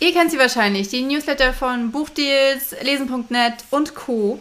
Ihr 0.00 0.12
kennt 0.12 0.30
sie 0.30 0.38
wahrscheinlich, 0.38 0.88
die 0.88 1.02
Newsletter 1.02 1.52
von 1.52 1.90
Buchdeals, 1.90 2.74
Lesen.net 2.82 3.64
und 3.70 3.96
Co. 3.96 4.38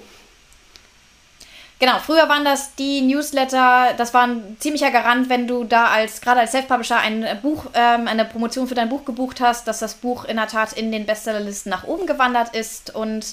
Genau, 1.80 2.00
früher 2.00 2.28
waren 2.30 2.44
das 2.46 2.76
die 2.76 3.02
Newsletter, 3.02 3.94
das 3.98 4.14
war 4.14 4.24
ein 4.24 4.58
ziemlicher 4.60 4.90
Garant, 4.92 5.30
wenn 5.30 5.48
du 5.48 5.64
da 5.64 5.88
als, 5.88 6.22
gerade 6.22 6.42
als 6.42 6.52
Self-Publisher 6.52 6.98
ein 6.98 7.26
Buch, 7.42 7.66
ähm, 7.74 8.08
eine 8.08 8.26
Promotion 8.26 8.68
für 8.68 8.76
dein 8.76 8.90
Buch 8.90 9.06
gebucht 9.06 9.42
hast, 9.42 9.68
dass 9.68 9.80
das 9.80 9.96
Buch 9.96 10.26
in 10.26 10.38
der 10.38 10.48
Tat 10.48 10.74
in 10.74 10.92
den 10.92 11.06
Bestsellerlisten 11.06 11.70
nach 11.70 11.84
oben 11.84 12.08
gewandert 12.08 12.56
ist 12.56 12.96
und 12.96 13.26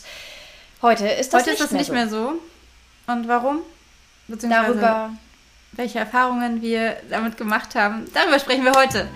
heute 0.82 1.06
ist 1.06 1.32
das, 1.32 1.42
heute 1.42 1.50
nicht, 1.50 1.60
ist 1.60 1.72
das 1.72 1.90
mehr 1.90 2.04
nicht 2.04 2.10
so. 2.10 2.16
mehr 2.16 2.36
so. 3.06 3.12
Und 3.12 3.28
warum? 3.28 3.60
Beziehungsweise 4.28 4.66
Darüber, 4.66 5.10
welche 5.72 5.98
Erfahrungen 5.98 6.60
wir 6.60 6.96
damit 7.08 7.36
gemacht 7.36 7.74
haben, 7.74 8.06
darüber 8.12 8.38
sprechen 8.38 8.64
wir 8.64 8.72
heute. 8.72 9.08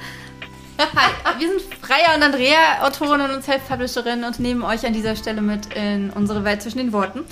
Hi, 0.79 1.41
wir 1.41 1.49
sind 1.49 1.63
Freya 1.83 2.15
und 2.15 2.23
Andrea, 2.23 2.83
Autorinnen 2.87 3.31
und 3.33 3.43
Self-Publisherinnen 3.43 4.25
und 4.25 4.39
nehmen 4.39 4.63
euch 4.63 4.87
an 4.87 4.93
dieser 4.93 5.17
Stelle 5.17 5.41
mit 5.43 5.75
in 5.75 6.11
unsere 6.11 6.45
Welt 6.45 6.63
zwischen 6.63 6.79
den 6.79 6.93
Worten. 6.93 7.25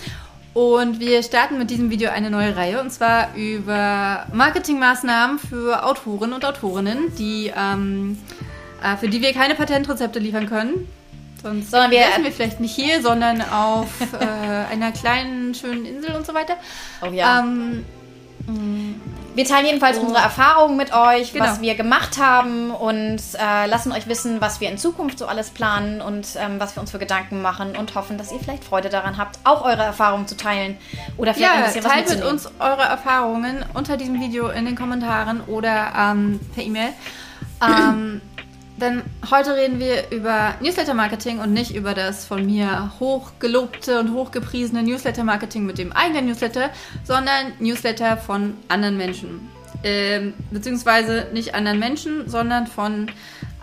Und 0.52 0.98
wir 1.00 1.22
starten 1.22 1.58
mit 1.58 1.70
diesem 1.70 1.90
Video 1.90 2.10
eine 2.10 2.30
neue 2.30 2.56
Reihe 2.56 2.80
und 2.80 2.90
zwar 2.90 3.34
über 3.36 4.26
Marketingmaßnahmen 4.32 5.38
für 5.38 5.84
Autoren 5.84 6.32
und 6.32 6.44
Autorinnen, 6.44 7.14
die, 7.18 7.52
ähm, 7.56 8.18
äh, 8.82 8.96
für 8.96 9.08
die 9.08 9.20
wir 9.22 9.32
keine 9.32 9.54
Patentrezepte 9.54 10.18
liefern 10.18 10.48
können. 10.48 10.88
Sonst 11.42 11.70
Sondern 11.70 11.90
wir- 11.92 12.00
wären 12.00 12.24
wir 12.24 12.32
vielleicht 12.32 12.58
nicht 12.60 12.74
hier, 12.74 13.00
sondern 13.02 13.42
auf 13.42 13.88
äh, 14.18 14.24
einer 14.72 14.90
kleinen, 14.92 15.54
schönen 15.54 15.84
Insel 15.84 16.16
und 16.16 16.26
so 16.26 16.34
weiter. 16.34 16.56
oh 17.02 17.12
ja. 17.12 17.40
Ähm, 17.40 17.84
Wir 19.36 19.44
teilen 19.44 19.66
jedenfalls 19.66 19.98
Oh. 19.98 20.02
unsere 20.02 20.20
Erfahrungen 20.20 20.76
mit 20.78 20.92
euch, 20.94 21.32
Genau. 21.34 21.44
was 21.44 21.60
wir 21.60 21.74
gemacht 21.74 22.18
haben 22.18 22.70
und 22.70 23.20
äh, 23.38 23.66
lassen 23.66 23.92
euch 23.92 24.08
wissen, 24.08 24.40
was 24.40 24.60
wir 24.60 24.70
in 24.70 24.78
Zukunft 24.78 25.18
so 25.18 25.26
alles 25.26 25.50
planen 25.50 26.00
und 26.00 26.26
ähm, 26.40 26.58
was 26.58 26.74
wir 26.74 26.80
uns 26.80 26.90
für 26.90 26.98
Gedanken 26.98 27.42
machen 27.42 27.76
und 27.76 27.94
hoffen, 27.94 28.16
dass 28.16 28.32
ihr 28.32 28.40
vielleicht 28.40 28.64
Freude 28.64 28.88
daran 28.88 29.18
habt, 29.18 29.38
auch 29.44 29.62
eure 29.64 29.82
Erfahrungen 29.82 30.26
zu 30.26 30.36
teilen 30.38 30.78
oder 31.18 31.34
vielleicht 31.34 31.52
ein 31.52 31.60
Ja, 31.60 31.66
bisschen 31.66 31.84
was 31.84 31.92
teilt 31.92 32.08
mit 32.08 32.24
uns 32.24 32.48
eure 32.58 32.82
Erfahrungen 32.82 33.62
unter 33.74 33.98
diesem 33.98 34.18
Video 34.20 34.48
in 34.48 34.64
den 34.64 34.74
Kommentaren 34.74 35.42
oder 35.42 35.92
ähm, 35.96 36.40
per 36.54 36.64
E-Mail. 36.64 36.88
Ähm, 37.62 38.20
denn 38.80 39.02
heute 39.30 39.54
reden 39.54 39.78
wir 39.78 40.10
über 40.10 40.54
Newsletter-Marketing 40.60 41.38
und 41.38 41.52
nicht 41.52 41.74
über 41.74 41.94
das 41.94 42.26
von 42.26 42.44
mir 42.44 42.92
hochgelobte 43.00 43.98
und 43.98 44.12
hochgepriesene 44.12 44.82
Newsletter-Marketing 44.82 45.64
mit 45.64 45.78
dem 45.78 45.92
eigenen 45.92 46.26
Newsletter, 46.26 46.70
sondern 47.04 47.52
Newsletter 47.58 48.16
von 48.16 48.54
anderen 48.68 48.96
Menschen. 48.96 49.48
Ähm, 49.82 50.34
beziehungsweise 50.50 51.28
nicht 51.32 51.54
anderen 51.54 51.78
Menschen, 51.78 52.28
sondern 52.28 52.66
von 52.66 53.10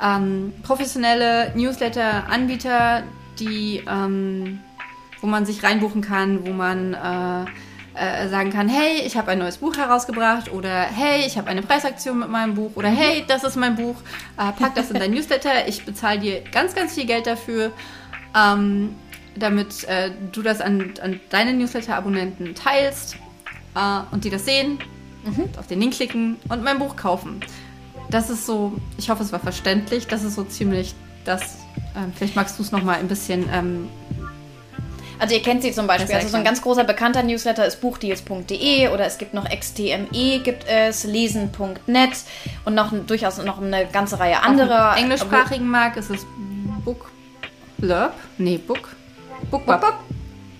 ähm, 0.02 0.53
professionelle 0.64 1.52
Newsletter-Anbieter, 1.56 3.03
die 3.39 3.84
ähm, 3.88 4.59
wo 5.23 5.28
man 5.28 5.45
sich 5.45 5.64
reinbuchen 5.64 6.02
kann, 6.02 6.45
wo 6.45 6.52
man 6.52 6.94
äh, 6.94 7.45
äh, 7.95 8.27
sagen 8.27 8.52
kann, 8.52 8.69
hey, 8.69 9.02
ich 9.05 9.17
habe 9.17 9.31
ein 9.31 9.39
neues 9.39 9.58
Buch 9.58 9.75
herausgebracht 9.77 10.52
oder 10.52 10.83
hey, 10.83 11.25
ich 11.25 11.38
habe 11.38 11.49
eine 11.49 11.61
Preisaktion 11.61 12.19
mit 12.19 12.30
meinem 12.30 12.55
Buch 12.55 12.72
oder 12.75 12.89
hey, 12.89 13.23
das 13.27 13.44
ist 13.44 13.55
mein 13.55 13.75
Buch, 13.75 13.95
äh, 14.38 14.52
pack 14.52 14.75
das 14.75 14.91
in 14.91 15.00
dein 15.00 15.11
Newsletter, 15.16 15.67
ich 15.67 15.85
bezahle 15.85 16.19
dir 16.19 16.41
ganz, 16.41 16.75
ganz 16.75 16.94
viel 16.95 17.05
Geld 17.05 17.27
dafür, 17.27 17.72
ähm, 18.35 18.95
damit 19.35 19.83
äh, 19.85 20.11
du 20.31 20.41
das 20.41 20.61
an, 20.61 20.94
an 21.02 21.19
deine 21.30 21.53
Newsletter-Abonnenten 21.53 22.55
teilst 22.55 23.16
äh, 23.75 24.00
und 24.11 24.23
die 24.23 24.30
das 24.30 24.45
sehen, 24.45 24.80
auf 25.57 25.67
den 25.67 25.80
Link 25.80 25.94
klicken 25.94 26.35
und 26.50 26.63
mein 26.63 26.80
Buch 26.80 26.97
kaufen. 26.97 27.39
Das 28.09 28.30
ist 28.30 28.45
so, 28.45 28.73
ich 28.97 29.09
hoffe, 29.09 29.23
es 29.23 29.31
war 29.31 29.39
verständlich, 29.39 30.05
das 30.07 30.23
ist 30.23 30.35
so 30.35 30.44
ziemlich 30.44 30.94
das, 31.25 31.59
ähm, 31.95 32.11
vielleicht 32.16 32.35
magst 32.35 32.57
du 32.57 32.63
es 32.63 32.72
nochmal 32.72 33.00
ein 33.00 33.07
bisschen 33.07 33.45
ähm, 33.52 33.89
Also 35.23 35.35
ihr 35.35 35.41
kennt 35.41 35.61
sie 35.61 35.71
zum 35.71 35.88
Beispiel. 35.88 36.13
Also 36.13 36.27
so 36.27 36.35
ein 36.35 36.43
ganz 36.43 36.61
großer 36.61 36.83
bekannter 36.83 37.23
Newsletter 37.23 37.66
ist 37.66 37.79
buchdeals.de 37.79 38.89
oder 38.89 39.05
es 39.05 39.17
gibt 39.17 39.33
noch 39.33 39.49
XTME, 39.49 40.39
gibt 40.44 40.66
es, 40.67 41.06
lesen.net 41.06 42.09
und 42.66 42.75
noch 42.75 42.91
durchaus 43.07 43.41
noch 43.41 43.61
eine 43.61 43.85
ganze 43.85 44.19
Reihe 44.19 44.41
anderer. 44.41 44.89
Auf 44.89 44.95
dem 44.95 45.03
englischsprachigen 45.06 45.66
Markt 45.66 45.95
ist 45.95 46.09
es 46.09 46.25
Book 46.84 47.09
Blurb? 47.78 48.11
Nee, 48.38 48.57
Book. 48.57 48.89
Bookbub. 49.50 49.79
Bookbub. 49.79 49.95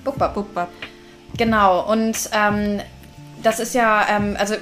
Bookbub. 0.06 0.34
Bookbub. 0.34 0.68
Genau, 1.36 1.82
und 1.92 2.16
ähm, 2.32 2.80
das 3.44 3.60
ist 3.60 3.76
ja, 3.76 4.06
ähm, 4.10 4.38
also 4.40 4.56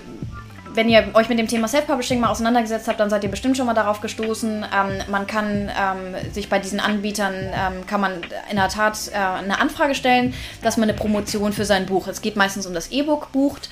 wenn 0.73 0.89
ihr 0.89 1.09
euch 1.13 1.29
mit 1.29 1.39
dem 1.39 1.47
Thema 1.47 1.67
Self-Publishing 1.67 2.19
mal 2.19 2.29
auseinandergesetzt 2.29 2.87
habt, 2.87 2.99
dann 2.99 3.09
seid 3.09 3.23
ihr 3.23 3.31
bestimmt 3.31 3.57
schon 3.57 3.65
mal 3.65 3.73
darauf 3.73 4.01
gestoßen. 4.01 4.63
Ähm, 4.63 5.01
man 5.09 5.27
kann 5.27 5.69
ähm, 5.69 6.31
sich 6.33 6.49
bei 6.49 6.59
diesen 6.59 6.79
Anbietern, 6.79 7.33
ähm, 7.33 7.85
kann 7.87 8.01
man 8.01 8.21
in 8.49 8.55
der 8.55 8.69
Tat 8.69 9.11
äh, 9.11 9.17
eine 9.17 9.59
Anfrage 9.59 9.95
stellen, 9.95 10.33
dass 10.61 10.77
man 10.77 10.89
eine 10.89 10.97
Promotion 10.97 11.53
für 11.53 11.65
sein 11.65 11.85
Buch, 11.85 12.07
es 12.07 12.21
geht 12.21 12.35
meistens 12.35 12.65
um 12.65 12.73
das 12.73 12.91
E-Book, 12.91 13.31
bucht, 13.31 13.69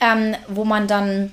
ähm, 0.00 0.34
wo 0.48 0.64
man 0.64 0.86
dann 0.86 1.32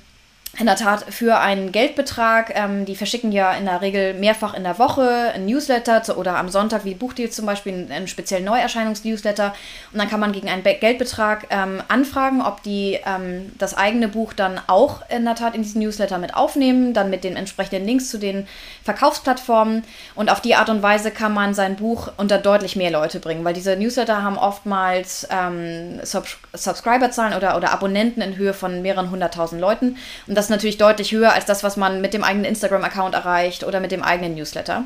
in 0.58 0.66
der 0.66 0.74
Tat 0.74 1.04
für 1.08 1.38
einen 1.38 1.70
Geldbetrag, 1.70 2.52
ähm, 2.54 2.84
die 2.84 2.96
verschicken 2.96 3.30
ja 3.30 3.52
in 3.52 3.64
der 3.64 3.80
Regel 3.80 4.14
mehrfach 4.14 4.54
in 4.54 4.64
der 4.64 4.78
Woche 4.78 5.32
ein 5.34 5.46
Newsletter 5.46 6.02
zu, 6.02 6.16
oder 6.16 6.36
am 6.36 6.48
Sonntag 6.48 6.84
wie 6.84 6.94
Buchdeals 6.94 7.36
zum 7.36 7.46
Beispiel 7.46 7.72
einen, 7.72 7.92
einen 7.92 8.08
speziellen 8.08 8.44
Neuerscheinungs-Newsletter. 8.44 9.54
Und 9.92 9.98
dann 9.98 10.08
kann 10.08 10.18
man 10.18 10.32
gegen 10.32 10.48
einen 10.48 10.64
Be 10.64 10.74
Geldbetrag 10.74 11.46
ähm, 11.50 11.80
anfragen, 11.86 12.42
ob 12.42 12.62
die 12.64 12.98
ähm, 13.06 13.52
das 13.58 13.76
eigene 13.76 14.08
Buch 14.08 14.32
dann 14.32 14.60
auch 14.66 15.02
in 15.08 15.24
der 15.24 15.36
Tat 15.36 15.54
in 15.54 15.62
diesen 15.62 15.80
Newsletter 15.80 16.18
mit 16.18 16.34
aufnehmen, 16.34 16.92
dann 16.92 17.08
mit 17.08 17.22
den 17.22 17.36
entsprechenden 17.36 17.86
Links 17.86 18.10
zu 18.10 18.18
den 18.18 18.48
Verkaufsplattformen. 18.82 19.84
Und 20.16 20.30
auf 20.30 20.40
die 20.40 20.56
Art 20.56 20.70
und 20.70 20.82
Weise 20.82 21.12
kann 21.12 21.32
man 21.32 21.54
sein 21.54 21.76
Buch 21.76 22.10
unter 22.16 22.38
deutlich 22.38 22.74
mehr 22.74 22.90
Leute 22.90 23.20
bringen, 23.20 23.44
weil 23.44 23.54
diese 23.54 23.76
Newsletter 23.76 24.22
haben 24.22 24.38
oftmals 24.38 25.26
ähm, 25.30 26.00
Subs 26.02 26.36
Subscriberzahlen 26.52 27.36
oder, 27.36 27.56
oder 27.56 27.72
Abonnenten 27.72 28.20
in 28.22 28.36
Höhe 28.36 28.52
von 28.52 28.82
mehreren 28.82 29.10
hunderttausend 29.10 29.60
Leuten. 29.60 29.96
Und 30.26 30.34
das 30.34 30.47
ist 30.48 30.50
natürlich 30.50 30.78
deutlich 30.78 31.12
höher 31.12 31.34
als 31.34 31.44
das, 31.44 31.62
was 31.62 31.76
man 31.76 32.00
mit 32.00 32.14
dem 32.14 32.24
eigenen 32.24 32.46
Instagram-Account 32.46 33.14
erreicht 33.14 33.64
oder 33.64 33.80
mit 33.80 33.92
dem 33.92 34.02
eigenen 34.02 34.34
Newsletter. 34.34 34.84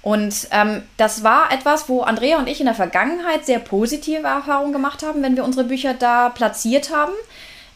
Und 0.00 0.48
ähm, 0.50 0.82
das 0.96 1.22
war 1.22 1.52
etwas, 1.52 1.90
wo 1.90 2.00
Andrea 2.00 2.38
und 2.38 2.48
ich 2.48 2.60
in 2.60 2.66
der 2.66 2.74
Vergangenheit 2.74 3.44
sehr 3.44 3.58
positive 3.58 4.26
Erfahrungen 4.26 4.72
gemacht 4.72 5.02
haben, 5.02 5.22
wenn 5.22 5.36
wir 5.36 5.44
unsere 5.44 5.64
Bücher 5.64 5.92
da 5.92 6.30
platziert 6.30 6.90
haben. 6.90 7.12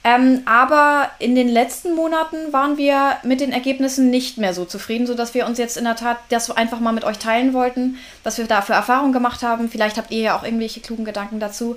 Ähm, 0.05 0.43
aber 0.47 1.11
in 1.19 1.35
den 1.35 1.49
letzten 1.49 1.95
Monaten 1.95 2.51
waren 2.51 2.79
wir 2.79 3.17
mit 3.25 3.41
den 3.41 3.53
Ergebnissen 3.53 4.09
nicht 4.09 4.39
mehr 4.39 4.55
so 4.55 4.65
zufrieden, 4.65 5.07
sodass 5.07 5.35
wir 5.35 5.45
uns 5.45 5.59
jetzt 5.59 5.77
in 5.77 5.85
der 5.85 5.97
Tat 5.97 6.17
das 6.31 6.51
einfach 6.51 6.81
mal 6.81 6.93
mit 6.93 7.05
euch 7.05 7.19
teilen 7.19 7.53
wollten, 7.53 7.99
was 8.25 8.39
wir 8.39 8.47
da 8.47 8.63
für 8.63 8.73
Erfahrungen 8.73 9.13
gemacht 9.13 9.43
haben. 9.43 9.69
Vielleicht 9.69 9.99
habt 9.99 10.11
ihr 10.11 10.21
ja 10.21 10.39
auch 10.39 10.45
irgendwelche 10.45 10.81
klugen 10.81 11.05
Gedanken 11.05 11.41
dazu. 11.41 11.77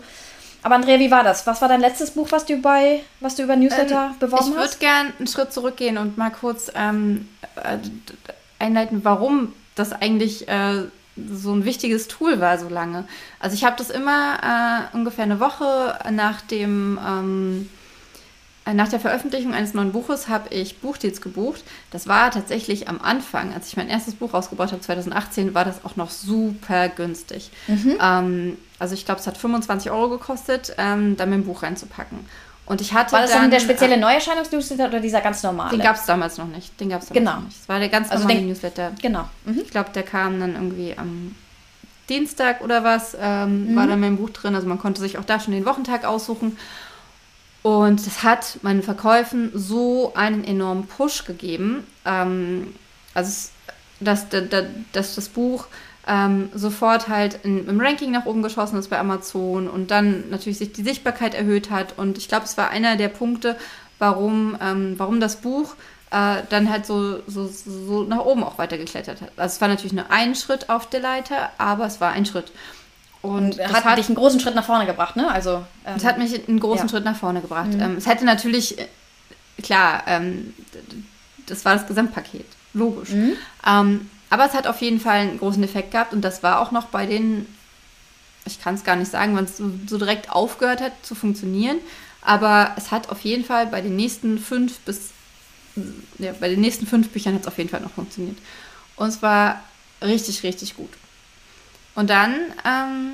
Aber 0.63 0.75
Andrea, 0.75 0.99
wie 0.99 1.09
war 1.11 1.23
das? 1.23 1.47
Was 1.47 1.61
war 1.61 1.69
dein 1.69 1.81
letztes 1.81 2.11
Buch, 2.11 2.27
was 2.31 2.45
du 2.45 2.57
bei, 2.57 3.01
was 3.19 3.35
du 3.35 3.43
über 3.43 3.55
Newsletter 3.55 4.15
beworben 4.19 4.43
Ähm, 4.45 4.49
Ich 4.51 4.55
würde 4.55 4.69
hast? 4.69 4.79
gern 4.79 5.13
einen 5.17 5.27
Schritt 5.27 5.51
zurückgehen 5.53 5.97
und 5.97 6.17
mal 6.17 6.29
kurz 6.31 6.71
ähm, 6.75 7.27
äh, 7.55 7.77
einleiten, 8.59 9.03
warum 9.03 9.53
das 9.75 9.91
eigentlich 9.91 10.47
äh, 10.47 10.83
so 11.33 11.51
ein 11.53 11.65
wichtiges 11.65 12.07
Tool 12.07 12.39
war 12.39 12.57
so 12.57 12.69
lange. 12.69 13.05
Also 13.39 13.55
ich 13.55 13.63
habe 13.63 13.75
das 13.77 13.89
immer 13.89 14.89
äh, 14.93 14.95
ungefähr 14.95 15.23
eine 15.25 15.39
Woche 15.39 15.97
nach 16.11 16.41
dem 16.41 16.99
ähm, 17.05 17.69
äh, 17.69 17.80
nach 18.73 18.87
der 18.89 18.99
Veröffentlichung 18.99 19.53
eines 19.53 19.73
neuen 19.73 19.91
Buches 19.91 20.27
habe 20.29 20.53
ich 20.53 20.77
Buchdeals 20.79 21.19
gebucht. 21.21 21.63
Das 21.89 22.07
war 22.07 22.29
tatsächlich 22.31 22.87
am 22.87 23.01
Anfang, 23.01 23.53
als 23.53 23.67
ich 23.67 23.75
mein 23.77 23.89
erstes 23.89 24.13
Buch 24.15 24.33
rausgebracht 24.33 24.71
habe, 24.71 24.81
2018, 24.81 25.53
war 25.55 25.65
das 25.65 25.83
auch 25.83 25.95
noch 25.95 26.11
super 26.11 26.87
günstig. 26.89 27.49
Ähm, 27.67 28.57
also 28.79 28.93
ich 28.93 29.05
glaube, 29.05 29.19
es 29.19 29.27
hat 29.27 29.37
25 29.37 29.89
Euro 29.91 30.09
gekostet, 30.09 30.73
ähm, 30.77 31.17
da 31.17 31.25
mein 31.25 31.43
Buch 31.43 31.63
reinzupacken. 31.63 32.19
Und 32.67 32.79
ich 32.79 32.93
hatte 32.93 33.11
War 33.13 33.21
das 33.21 33.31
dann, 33.31 33.41
dann 33.41 33.51
der 33.51 33.59
spezielle 33.59 33.95
äh, 33.95 33.99
Neuerscheinungsnewsletter 33.99 34.87
oder 34.87 34.99
dieser 35.01 35.19
ganz 35.21 35.41
normale? 35.43 35.71
den 35.71 35.81
gab 35.81 35.95
es 35.95 36.05
damals 36.05 36.37
noch 36.37 36.47
nicht. 36.47 36.79
Den 36.79 36.89
gab's 36.89 37.07
damals 37.07 37.19
Genau. 37.25 37.35
noch 37.39 37.45
nicht. 37.47 37.57
Es 37.59 37.67
war 37.67 37.79
der 37.79 37.89
ganz 37.89 38.09
Also 38.11 38.21
normale 38.23 38.39
den- 38.41 38.47
Newsletter. 38.49 38.91
Genau. 39.01 39.27
Mhm. 39.45 39.59
Ich 39.63 39.71
glaube, 39.71 39.89
der 39.93 40.03
kam 40.03 40.39
dann 40.39 40.53
irgendwie 40.53 40.93
am 40.97 41.35
Dienstag 42.09 42.61
oder 42.61 42.83
was, 42.83 43.17
ähm, 43.19 43.71
Mhm. 43.71 43.75
war 43.75 43.87
dann 43.87 43.99
mein 43.99 44.17
Buch 44.17 44.29
drin. 44.29 44.53
Also 44.55 44.67
man 44.67 44.77
konnte 44.79 45.01
sich 45.01 45.17
auch 45.17 45.25
da 45.25 45.39
schon 45.39 45.53
den 45.53 45.65
Wochentag 45.65 46.05
aussuchen. 46.05 46.57
Und 47.63 48.05
das 48.05 48.23
hat 48.23 48.57
meinen 48.63 48.81
Verkäufen 48.81 49.51
so 49.53 50.13
einen 50.15 50.43
enormen 50.43 50.87
Push 50.87 51.25
gegeben, 51.25 51.85
ähm, 52.05 52.73
also 53.13 53.49
dass, 53.99 54.29
da- 54.29 54.41
da- 54.41 54.65
dass 54.93 55.13
das 55.15 55.29
Buch 55.29 55.67
ähm, 56.07 56.49
sofort 56.55 57.07
halt 57.07 57.39
in, 57.43 57.67
im 57.67 57.79
Ranking 57.79 58.09
nach 58.11 58.25
oben 58.25 58.41
geschossen 58.41 58.79
ist 58.79 58.89
bei 58.89 58.97
Amazon 58.97 59.67
und 59.69 59.91
dann 59.91 60.29
natürlich 60.31 60.57
sich 60.57 60.73
die 60.73 60.81
Sichtbarkeit 60.83 61.35
erhöht 61.35 61.69
hat. 61.69 61.99
Und 61.99 62.17
ich 62.17 62.27
glaube, 62.27 62.45
es 62.45 62.57
war 62.57 62.71
einer 62.71 62.95
der 62.95 63.09
Punkte, 63.09 63.55
warum, 63.99 64.57
ähm, 64.59 64.95
warum 64.97 65.19
das 65.19 65.35
Buch 65.35 65.75
äh, 66.09 66.37
dann 66.49 66.71
halt 66.71 66.87
so, 66.87 67.19
so, 67.27 67.47
so 67.47 68.03
nach 68.03 68.25
oben 68.25 68.43
auch 68.43 68.57
weitergeklettert 68.57 69.21
hat. 69.21 69.31
Also 69.37 69.53
es 69.55 69.61
war 69.61 69.67
natürlich 69.67 69.93
nur 69.93 70.09
ein 70.09 70.33
Schritt 70.33 70.69
auf 70.71 70.89
der 70.89 71.01
Leiter, 71.01 71.51
aber 71.59 71.85
es 71.85 72.01
war 72.01 72.11
ein 72.11 72.25
Schritt. 72.25 72.51
Und, 73.21 73.59
das 73.59 73.83
hat, 73.83 73.97
dich 73.97 74.07
einen 74.07 74.15
großen 74.15 74.39
Schritt 74.39 74.55
nach 74.55 74.65
vorne 74.65 74.85
gebracht, 74.85 75.15
ne? 75.15 75.29
Also, 75.29 75.63
ähm, 75.85 75.95
es 75.95 76.03
hat 76.03 76.17
mich 76.17 76.47
einen 76.47 76.59
großen 76.59 76.85
Ja. 76.85 76.89
Schritt 76.89 77.05
nach 77.05 77.15
vorne 77.15 77.41
gebracht. 77.41 77.69
Ähm, 77.79 77.95
es 77.97 78.07
hätte 78.07 78.25
natürlich, 78.25 78.79
äh, 78.79 78.87
klar, 79.61 80.03
ähm, 80.07 80.53
das 81.45 81.63
war 81.65 81.75
das 81.75 81.87
Gesamtpaket, 81.87 82.45
logisch. 82.73 83.09
Ähm, 83.67 84.09
aber 84.29 84.45
es 84.45 84.53
hat 84.53 84.65
auf 84.65 84.81
jeden 84.81 84.99
Fall 84.99 85.19
einen 85.19 85.37
großen 85.37 85.63
Effekt 85.63 85.91
gehabt 85.91 86.13
und 86.13 86.21
das 86.21 86.41
war 86.41 86.61
auch 86.61 86.71
noch 86.71 86.85
bei 86.85 87.05
den, 87.05 87.45
ich 88.45 88.59
kann 88.61 88.75
es 88.75 88.83
gar 88.83 88.95
nicht 88.95 89.11
sagen, 89.11 89.35
wann 89.35 89.43
es 89.43 89.57
so, 89.57 89.69
so 89.87 89.97
direkt 89.97 90.31
aufgehört 90.31 90.81
hat 90.81 90.93
zu 91.03 91.13
funktionieren, 91.13 91.77
aber 92.21 92.73
es 92.77 92.91
hat 92.91 93.09
auf 93.09 93.21
jeden 93.21 93.43
Fall 93.43 93.67
bei 93.67 93.81
den 93.81 93.95
nächsten 93.95 94.39
fünf 94.39 94.79
bis, 94.79 95.09
ja, 96.17 96.33
bei 96.39 96.49
den 96.49 96.61
nächsten 96.61 96.87
fünf 96.87 97.09
Büchern 97.09 97.35
hat 97.35 97.41
es 97.41 97.47
auf 97.47 97.57
jeden 97.57 97.69
Fall 97.69 97.81
noch 97.81 97.91
funktioniert. 97.91 98.37
Und 98.95 99.09
es 99.09 99.21
war 99.21 99.61
richtig, 100.01 100.43
richtig 100.43 100.75
gut. 100.75 100.89
Und 101.95 102.09
dann 102.09 102.33
ähm, 102.65 103.13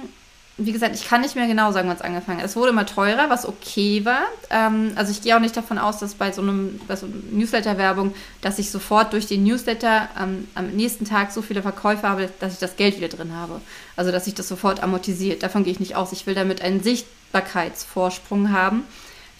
wie 0.60 0.72
gesagt, 0.72 0.96
ich 0.96 1.08
kann 1.08 1.22
nicht 1.22 1.36
mehr 1.36 1.46
genau 1.46 1.72
sagen, 1.72 1.88
wann 1.88 1.98
es 1.98 2.02
angefangen 2.02 2.40
hat. 2.40 2.46
Es 2.46 2.56
wurde 2.56 2.70
immer 2.70 2.88
teurer, 2.88 3.30
was 3.30 3.48
okay 3.48 4.04
war. 4.06 4.24
Ähm, 4.50 4.94
also 4.96 5.12
ich 5.12 5.22
gehe 5.22 5.36
auch 5.36 5.40
nicht 5.40 5.56
davon 5.56 5.78
aus, 5.78 6.00
dass 6.00 6.16
bei 6.16 6.32
so 6.32 6.42
einem, 6.42 6.82
so 6.96 7.08
Newsletter-Werbung, 7.32 8.16
dass 8.42 8.58
ich 8.58 8.72
sofort 8.72 9.14
durch 9.14 9.28
den 9.28 9.44
Newsletter 9.44 10.10
ähm, 10.20 10.48
am 10.56 10.70
nächsten 10.70 11.06
Tag 11.06 11.32
so 11.32 11.44
viele 11.44 11.62
Verkäufe 11.62 12.10
habe, 12.10 12.30
dass 12.40 12.54
ich 12.54 12.60
das 12.60 12.76
Geld 12.76 12.98
wieder 12.98 13.08
drin 13.08 13.36
habe. 13.36 13.62
Also 13.96 14.12
dass 14.12 14.26
sich 14.26 14.34
das 14.34 14.48
sofort 14.48 14.82
amortisiert. 14.82 15.44
Davon 15.44 15.64
gehe 15.64 15.74
ich 15.74 15.80
nicht 15.80 15.96
aus. 15.96 16.12
Ich 16.12 16.26
will 16.26 16.34
damit 16.34 16.64
einen 16.64 16.82
Sichtbarkeitsvorsprung 16.82 18.52
haben, 18.52 18.84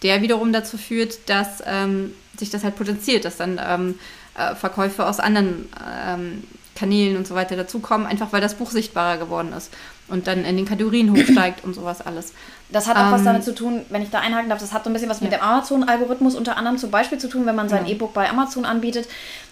der 0.04 0.22
wiederum 0.22 0.54
dazu 0.54 0.78
führt, 0.78 1.28
dass 1.28 1.64
ähm, 1.66 2.14
sich 2.38 2.52
das 2.52 2.64
halt 2.64 2.76
potenziert, 2.76 3.26
dass 3.26 3.38
dann 3.38 3.60
ähm, 3.68 3.98
äh, 4.36 4.54
Verkäufe 4.54 5.08
aus 5.08 5.20
anderen 5.20 5.68
ähm, 6.06 6.44
Kanälen 6.78 7.18
und 7.18 7.26
so 7.26 7.36
weiter 7.36 7.56
dazukommen, 7.56 8.06
einfach 8.06 8.32
weil 8.32 8.42
das 8.42 8.54
Buch 8.54 8.72
sichtbarer 8.72 9.18
geworden 9.18 9.52
ist 9.54 9.72
und 10.08 10.28
dann 10.28 10.46
in 10.46 10.56
den 10.56 10.66
Kategorien 10.66 11.12
hochsteigt 11.12 11.64
und 11.64 11.74
sowas 11.74 12.02
alles. 12.06 12.34
Das 12.70 12.88
hat 12.88 12.98
auch 12.98 13.08
ähm, 13.08 13.12
was 13.12 13.24
damit 13.24 13.44
zu 13.44 13.56
tun, 13.56 13.86
wenn 13.90 14.02
ich 14.02 14.10
da 14.10 14.20
einhaken 14.20 14.50
darf, 14.50 14.60
das 14.60 14.74
hat 14.74 14.84
so 14.84 14.90
ein 14.90 14.94
bisschen 14.94 15.10
was 15.10 15.20
ja. 15.20 15.26
mit 15.26 15.34
dem 15.34 15.42
Amazon-Algorithmus 15.42 16.36
unter 16.36 16.58
anderem 16.58 16.78
zum 16.78 16.92
Beispiel 16.92 17.18
zu 17.18 17.28
tun, 17.28 17.46
wenn 17.46 17.56
man 17.56 17.70
sein 17.70 17.86
ja. 17.86 17.94
E-Book 17.94 18.14
bei 18.14 18.30
Amazon 18.30 18.66
anbietet. 18.66 19.08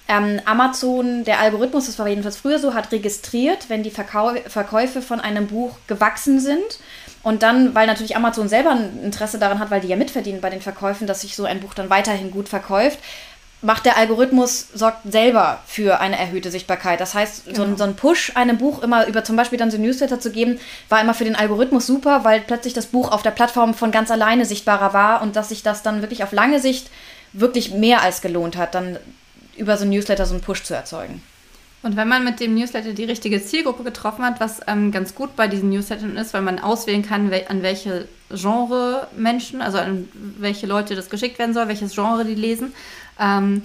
Ähm, 0.08 0.40
Amazon, 0.46 1.24
der 1.24 1.40
Algorithmus, 1.40 1.88
das 1.88 1.98
war 1.98 2.08
jedenfalls 2.08 2.38
früher 2.38 2.60
so, 2.60 2.74
hat 2.74 2.92
registriert, 2.92 3.70
wenn 3.70 3.84
die 3.84 3.90
Verkau 3.90 4.34
Verkäufe 4.48 5.02
von 5.02 5.20
einem 5.20 5.48
Buch 5.48 5.78
gewachsen 5.88 6.40
sind. 6.40 6.80
Und 7.24 7.42
dann, 7.42 7.74
weil 7.74 7.88
natürlich 7.88 8.16
Amazon 8.16 8.48
selber 8.48 8.70
ein 8.70 9.02
Interesse 9.04 9.40
daran 9.40 9.58
hat, 9.58 9.72
weil 9.72 9.82
die 9.82 9.88
ja 9.88 9.96
mitverdienen 9.96 10.42
bei 10.42 10.52
den 10.52 10.62
Verkäufen, 10.62 11.08
dass 11.08 11.22
sich 11.22 11.36
so 11.36 11.46
ein 11.46 11.60
Buch 11.60 11.74
dann 11.74 11.90
weiterhin 11.90 12.30
gut 12.30 12.50
verkauft, 12.50 13.00
macht 13.66 13.86
der 13.86 13.98
Algorithmus, 13.98 14.68
sorgt 14.74 15.12
selber 15.12 15.60
für 15.66 16.00
eine 16.00 16.18
erhöhte 16.18 16.52
Sichtbarkeit. 16.52 17.02
Das 17.02 17.14
heißt, 17.14 17.46
genau. 17.46 17.56
so, 17.56 17.62
ein, 17.64 17.68
genau. 17.70 17.78
so 17.78 17.84
ein 17.84 17.96
Push 17.96 18.32
einem 18.36 18.58
Buch 18.58 18.84
immer 18.84 19.08
über 19.08 19.24
zum 19.24 19.36
Beispiel 19.36 19.58
dann 19.58 19.72
so 19.72 19.78
Newsletter 19.78 20.20
zu 20.20 20.32
geben, 20.32 20.60
war 20.88 21.02
immer 21.02 21.14
für 21.14 21.24
den 21.24 21.36
Algorithmus 21.36 21.88
super, 21.88 22.24
weil 22.24 22.42
plötzlich 22.42 22.74
das 22.74 22.86
Buch 22.86 23.12
auf 23.12 23.24
der 23.24 23.32
Plattform 23.32 23.74
von 23.74 23.92
ganz 23.92 24.12
alleine 24.12 24.46
sichtbarer 24.46 24.94
war 24.94 25.22
und 25.22 25.36
dass 25.36 25.50
sich 25.50 25.64
das 25.64 25.82
dann 25.82 26.02
wirklich 26.02 26.24
auf 26.24 26.32
lange 26.32 26.60
Sicht 26.60 26.90
wirklich 27.34 27.72
mehr 27.72 28.02
als 28.02 28.22
gelohnt 28.22 28.56
hat, 28.56 28.76
dann 28.76 28.98
über 29.58 29.78
so 29.78 29.84
ein 29.86 29.90
Newsletter 29.90 30.26
so 30.26 30.34
einen 30.34 30.44
Push 30.44 30.64
zu 30.64 30.74
erzeugen. 30.74 31.22
Und 31.86 31.96
wenn 31.98 32.08
man 32.08 32.24
mit 32.24 32.40
dem 32.40 32.56
Newsletter 32.56 32.94
die 32.94 33.04
richtige 33.04 33.44
Zielgruppe 33.44 33.84
getroffen 33.84 34.26
hat, 34.26 34.40
was 34.40 34.60
ähm, 34.66 34.92
ganz 34.92 35.14
gut 35.14 35.36
bei 35.36 35.48
diesen 35.48 35.70
Newslettern 35.70 36.18
ist, 36.18 36.34
weil 36.34 36.42
man 36.42 36.58
auswählen 36.58 37.04
kann, 37.04 37.30
wel 37.30 37.46
an 37.48 37.62
welche 37.62 38.08
Genre 38.32 39.08
Menschen, 39.16 39.62
also 39.62 39.78
an 39.78 40.10
welche 40.40 40.66
Leute 40.66 40.96
das 40.96 41.12
geschickt 41.12 41.38
werden 41.38 41.54
soll, 41.54 41.68
welches 41.68 41.94
Genre 41.94 42.26
die 42.26 42.34
lesen, 42.34 42.74
ähm, 43.20 43.64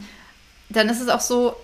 dann 0.72 0.88
ist 0.88 1.00
es 1.00 1.08
auch 1.08 1.20
so, 1.20 1.56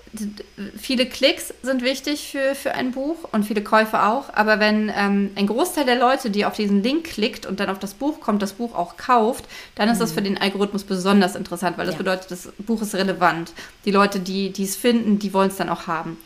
viele 0.77 1.07
Klicks 1.07 1.55
sind 1.63 1.83
wichtig 1.83 2.29
für, 2.33 2.57
für 2.57 2.73
ein 2.73 2.91
Buch 2.91 3.17
und 3.31 3.45
viele 3.45 3.63
Käufe 3.63 4.03
auch. 4.03 4.35
Aber 4.35 4.59
wenn 4.59 4.91
ähm, 4.97 5.31
ein 5.37 5.47
Großteil 5.47 5.85
der 5.85 5.97
Leute, 5.97 6.31
die 6.31 6.45
auf 6.45 6.55
diesen 6.55 6.83
Link 6.83 7.05
klickt 7.05 7.47
und 7.47 7.61
dann 7.61 7.71
auf 7.71 7.79
das 7.79 7.95
Buch 7.95 8.21
kommt, 8.21 8.43
das 8.43 8.55
Buch 8.55 8.75
auch 8.75 8.97
kauft, 8.97 9.45
dann 9.77 9.89
ist 9.89 9.99
mhm. 9.99 10.01
das 10.01 10.13
für 10.13 10.23
den 10.23 10.39
Algorithmus 10.39 10.83
besonders 10.83 11.37
interessant, 11.37 11.79
weil 11.79 11.87
das 11.87 11.95
ja. 11.95 11.99
bedeutet, 11.99 12.33
das 12.33 12.49
Buch 12.59 12.83
ist 12.83 12.97
relevant. 12.97 13.53
Die 13.85 13.93
Leute, 13.93 14.19
die 14.19 14.53
es 14.59 14.75
finden, 14.75 15.21
die 15.21 15.33
wollen 15.33 15.51
es 15.51 15.57
dann 15.57 15.69
auch 15.69 15.87
haben. 15.87 16.19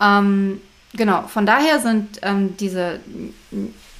Ähm, 0.00 0.60
genau, 0.94 1.22
von 1.28 1.44
daher 1.44 1.80
sind 1.80 2.18
ähm, 2.22 2.56
diese 2.56 3.00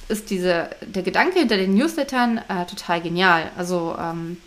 ist 0.09 0.29
diese, 0.29 0.69
der 0.81 1.03
Gedanke 1.03 1.39
hinter 1.39 1.57
den 1.57 1.75
Newslettern 1.75 2.39
äh, 2.49 2.65
total 2.65 3.01
genial. 3.01 3.51
Also 3.57 3.95
ähm, 3.99 4.37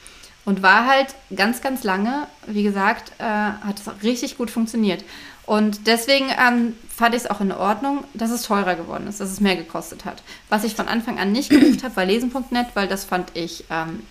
und 0.46 0.62
war 0.62 0.86
halt 0.86 1.08
ganz, 1.34 1.60
ganz 1.60 1.84
lange, 1.84 2.26
wie 2.46 2.62
gesagt, 2.62 3.12
äh, 3.18 3.24
hat 3.24 3.78
es 3.78 4.02
richtig 4.02 4.38
gut 4.38 4.50
funktioniert. 4.50 5.04
Und 5.44 5.86
deswegen 5.86 6.26
ähm, 6.30 6.74
fand 6.88 7.14
ich 7.14 7.22
es 7.22 7.30
auch 7.30 7.40
in 7.40 7.52
Ordnung, 7.52 8.04
dass 8.14 8.30
es 8.30 8.42
teurer 8.42 8.74
geworden 8.74 9.06
ist, 9.06 9.20
dass 9.20 9.30
es 9.30 9.40
mehr 9.40 9.56
gekostet 9.56 10.04
hat. 10.04 10.22
Was 10.48 10.64
ich 10.64 10.74
von 10.74 10.88
Anfang 10.88 11.18
an 11.18 11.32
nicht 11.32 11.50
gebucht 11.50 11.84
habe, 11.84 11.94
war 11.96 12.04
lesen.net, 12.04 12.68
weil 12.74 12.88
das 12.88 13.04
fand 13.04 13.30
ich 13.34 13.64
ähm, 13.70 14.04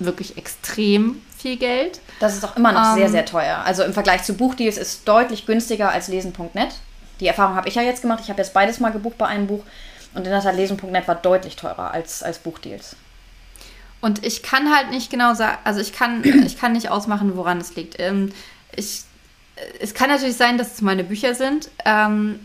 wirklich 0.00 0.36
extrem 0.36 1.22
viel 1.38 1.56
Geld. 1.56 2.00
Das 2.20 2.34
ist 2.34 2.44
auch 2.44 2.56
immer 2.56 2.72
noch 2.72 2.92
ähm, 2.92 2.98
sehr, 2.98 3.08
sehr 3.08 3.24
teuer. 3.24 3.62
Also 3.64 3.84
im 3.84 3.92
Vergleich 3.92 4.24
zu 4.24 4.34
Buchdeals 4.34 4.76
ist 4.76 4.88
es 4.88 5.04
deutlich 5.04 5.46
günstiger 5.46 5.90
als 5.90 6.08
lesen.net. 6.08 6.74
Die 7.20 7.28
Erfahrung 7.28 7.54
habe 7.54 7.68
ich 7.68 7.76
ja 7.76 7.82
jetzt 7.82 8.02
gemacht. 8.02 8.20
Ich 8.24 8.28
habe 8.28 8.40
jetzt 8.40 8.54
beides 8.54 8.80
mal 8.80 8.90
gebucht 8.90 9.18
bei 9.18 9.26
einem 9.26 9.46
Buch. 9.46 9.62
Und 10.14 10.24
in 10.24 10.32
der 10.32 10.42
Tat, 10.42 10.56
lesen.net 10.56 11.06
war 11.06 11.14
deutlich 11.14 11.54
teurer 11.54 11.92
als, 11.92 12.24
als 12.24 12.38
Buchdeals. 12.38 12.96
Und 14.02 14.26
ich 14.26 14.42
kann 14.42 14.74
halt 14.74 14.90
nicht 14.90 15.10
genau 15.10 15.32
sagen, 15.32 15.56
also 15.64 15.80
ich 15.80 15.94
kann, 15.94 16.22
ich 16.46 16.58
kann 16.58 16.72
nicht 16.72 16.90
ausmachen, 16.90 17.36
woran 17.36 17.58
es 17.58 17.74
liegt. 17.74 17.98
Ähm, 17.98 18.32
ich, 18.76 19.04
es 19.80 19.94
kann 19.94 20.10
natürlich 20.10 20.36
sein, 20.36 20.58
dass 20.58 20.74
es 20.74 20.82
meine 20.82 21.04
Bücher 21.04 21.34
sind. 21.34 21.70
Ähm, 21.86 22.40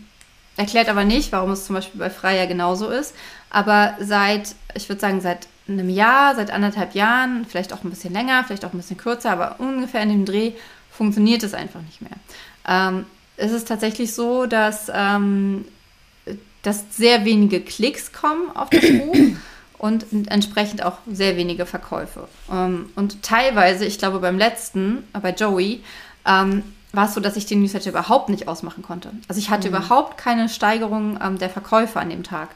erklärt 0.56 0.88
aber 0.88 1.04
nicht, 1.04 1.32
warum 1.32 1.50
es 1.50 1.66
zum 1.66 1.74
Beispiel 1.74 1.98
bei 1.98 2.10
Freier 2.10 2.46
genauso 2.46 2.88
ist. 2.88 3.14
Aber 3.50 3.96
seit, 4.00 4.54
ich 4.74 4.88
würde 4.88 5.00
sagen, 5.00 5.20
seit 5.20 5.48
einem 5.68 5.90
Jahr, 5.90 6.34
seit 6.34 6.50
anderthalb 6.50 6.94
Jahren, 6.94 7.44
vielleicht 7.46 7.72
auch 7.72 7.84
ein 7.84 7.90
bisschen 7.90 8.12
länger, 8.12 8.44
vielleicht 8.44 8.64
auch 8.64 8.72
ein 8.72 8.78
bisschen 8.78 8.96
kürzer, 8.96 9.30
aber 9.30 9.56
ungefähr 9.58 10.02
in 10.02 10.10
dem 10.10 10.24
Dreh 10.24 10.52
funktioniert 10.90 11.42
es 11.42 11.54
einfach 11.54 11.82
nicht 11.82 12.00
mehr. 12.00 12.12
Ähm, 12.66 13.04
es 13.36 13.52
ist 13.52 13.68
tatsächlich 13.68 14.14
so, 14.14 14.46
dass, 14.46 14.90
ähm, 14.92 15.64
dass 16.62 16.84
sehr 16.90 17.24
wenige 17.24 17.60
Klicks 17.60 18.12
kommen 18.12 18.54
auf 18.54 18.70
das 18.70 18.82
Buch 18.98 19.16
und 19.78 20.06
entsprechend 20.28 20.84
auch 20.84 20.98
sehr 21.10 21.36
wenige 21.36 21.66
Verkäufe. 21.66 22.28
Ähm, 22.50 22.90
und 22.96 23.22
teilweise, 23.22 23.84
ich 23.84 23.98
glaube 23.98 24.18
beim 24.18 24.38
letzten, 24.38 25.04
äh, 25.14 25.20
bei 25.20 25.32
Joey, 25.32 25.82
ähm, 26.26 26.62
war 26.92 27.06
es 27.06 27.14
so, 27.14 27.20
dass 27.20 27.36
ich 27.36 27.46
den 27.46 27.60
Newsletter 27.60 27.90
überhaupt 27.90 28.28
nicht 28.28 28.48
ausmachen 28.48 28.82
konnte. 28.82 29.12
Also 29.28 29.38
ich 29.38 29.50
hatte 29.50 29.68
mhm. 29.68 29.76
überhaupt 29.76 30.18
keine 30.18 30.48
Steigerung 30.48 31.18
ähm, 31.22 31.38
der 31.38 31.50
Verkäufe 31.50 32.00
an 32.00 32.10
dem 32.10 32.22
Tag. 32.22 32.50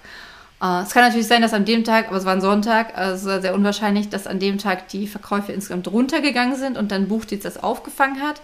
Äh, 0.63 0.83
es 0.83 0.91
kann 0.91 1.05
natürlich 1.05 1.27
sein, 1.27 1.43
dass 1.43 1.53
an 1.53 1.65
dem 1.65 1.85
Tag, 1.85 2.09
aber 2.09 2.17
es 2.17 2.25
war 2.25 2.33
ein 2.33 2.41
Sonntag, 2.41 2.97
also 2.97 3.41
sehr 3.41 3.55
unwahrscheinlich, 3.55 4.09
dass 4.09 4.27
an 4.27 4.39
dem 4.39 4.59
Tag 4.59 4.89
die 4.89 5.07
Verkäufe 5.07 5.53
insgesamt 5.53 5.89
runtergegangen 5.89 6.57
sind 6.57 6.79
und 6.79 6.91
dann 6.91 7.09
Buchdienst 7.09 7.45
das 7.45 7.63
aufgefangen 7.63 8.23
hat. 8.23 8.41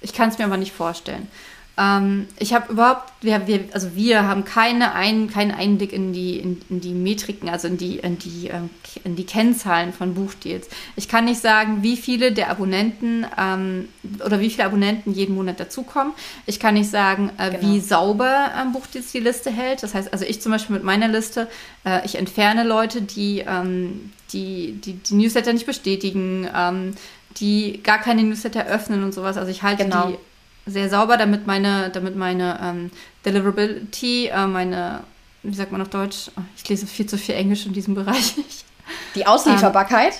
Ich 0.00 0.12
kann 0.12 0.28
es 0.28 0.38
mir 0.38 0.44
aber 0.44 0.56
nicht 0.56 0.72
vorstellen. 0.72 1.28
Ähm, 1.76 2.28
ich 2.38 2.54
habe 2.54 2.72
überhaupt, 2.72 3.12
wir, 3.20 3.48
wir, 3.48 3.64
also 3.72 3.96
wir 3.96 4.28
haben 4.28 4.44
keine 4.44 4.92
ein, 4.92 5.28
keinen 5.28 5.50
Einblick 5.50 5.92
in 5.92 6.12
die, 6.12 6.38
in, 6.38 6.60
in, 6.70 6.80
die 6.80 6.92
Metriken, 6.92 7.48
also 7.48 7.66
in 7.66 7.76
die, 7.76 7.98
in, 7.98 8.16
die, 8.18 8.48
ähm, 8.48 8.70
in 9.02 9.16
die 9.16 9.24
Kennzahlen 9.24 9.92
von 9.92 10.14
Buchdeals. 10.14 10.68
Ich 10.94 11.08
kann 11.08 11.24
nicht 11.24 11.40
sagen, 11.40 11.82
wie 11.82 11.96
viele 11.96 12.30
der 12.30 12.50
Abonnenten 12.50 13.26
ähm, 13.36 13.88
oder 14.24 14.38
wie 14.38 14.50
viele 14.50 14.66
Abonnenten 14.66 15.12
jeden 15.12 15.34
Monat 15.34 15.58
dazukommen. 15.58 16.12
Ich 16.46 16.60
kann 16.60 16.74
nicht 16.74 16.90
sagen, 16.90 17.30
äh, 17.38 17.50
genau. 17.50 17.62
wie 17.62 17.80
sauber 17.80 18.52
ähm, 18.60 18.72
Buchdeals 18.72 19.10
die 19.10 19.20
Liste 19.20 19.50
hält. 19.50 19.82
Das 19.82 19.94
heißt, 19.94 20.12
also 20.12 20.24
ich 20.24 20.40
zum 20.40 20.52
Beispiel 20.52 20.76
mit 20.76 20.84
meiner 20.84 21.08
Liste, 21.08 21.48
äh, 21.84 22.04
ich 22.06 22.14
entferne 22.14 22.62
Leute, 22.62 23.02
die, 23.02 23.40
ähm, 23.40 24.12
die, 24.32 24.80
die, 24.80 24.92
die 24.92 25.14
Newsletter 25.14 25.52
nicht 25.52 25.66
bestätigen, 25.66 26.48
ähm, 26.54 26.94
die 27.38 27.82
gar 27.82 27.98
keine 27.98 28.22
Newsletter 28.22 28.64
öffnen 28.66 29.02
und 29.02 29.12
sowas. 29.12 29.36
Also 29.36 29.50
ich 29.50 29.64
halte 29.64 29.82
genau. 29.82 30.06
die 30.06 30.18
sehr 30.66 30.88
sauber, 30.88 31.16
damit 31.16 31.46
meine, 31.46 31.90
damit 31.90 32.16
meine 32.16 32.58
ähm, 32.62 32.90
Deliverability, 33.24 34.28
äh, 34.28 34.46
meine, 34.46 35.00
wie 35.42 35.54
sagt 35.54 35.72
man 35.72 35.82
auf 35.82 35.90
Deutsch? 35.90 36.30
Oh, 36.36 36.42
ich 36.56 36.68
lese 36.68 36.86
viel 36.86 37.06
zu 37.06 37.18
viel 37.18 37.34
Englisch 37.34 37.66
in 37.66 37.72
diesem 37.72 37.94
Bereich. 37.94 38.34
Die 39.14 39.26
Auslieferbarkeit? 39.26 40.14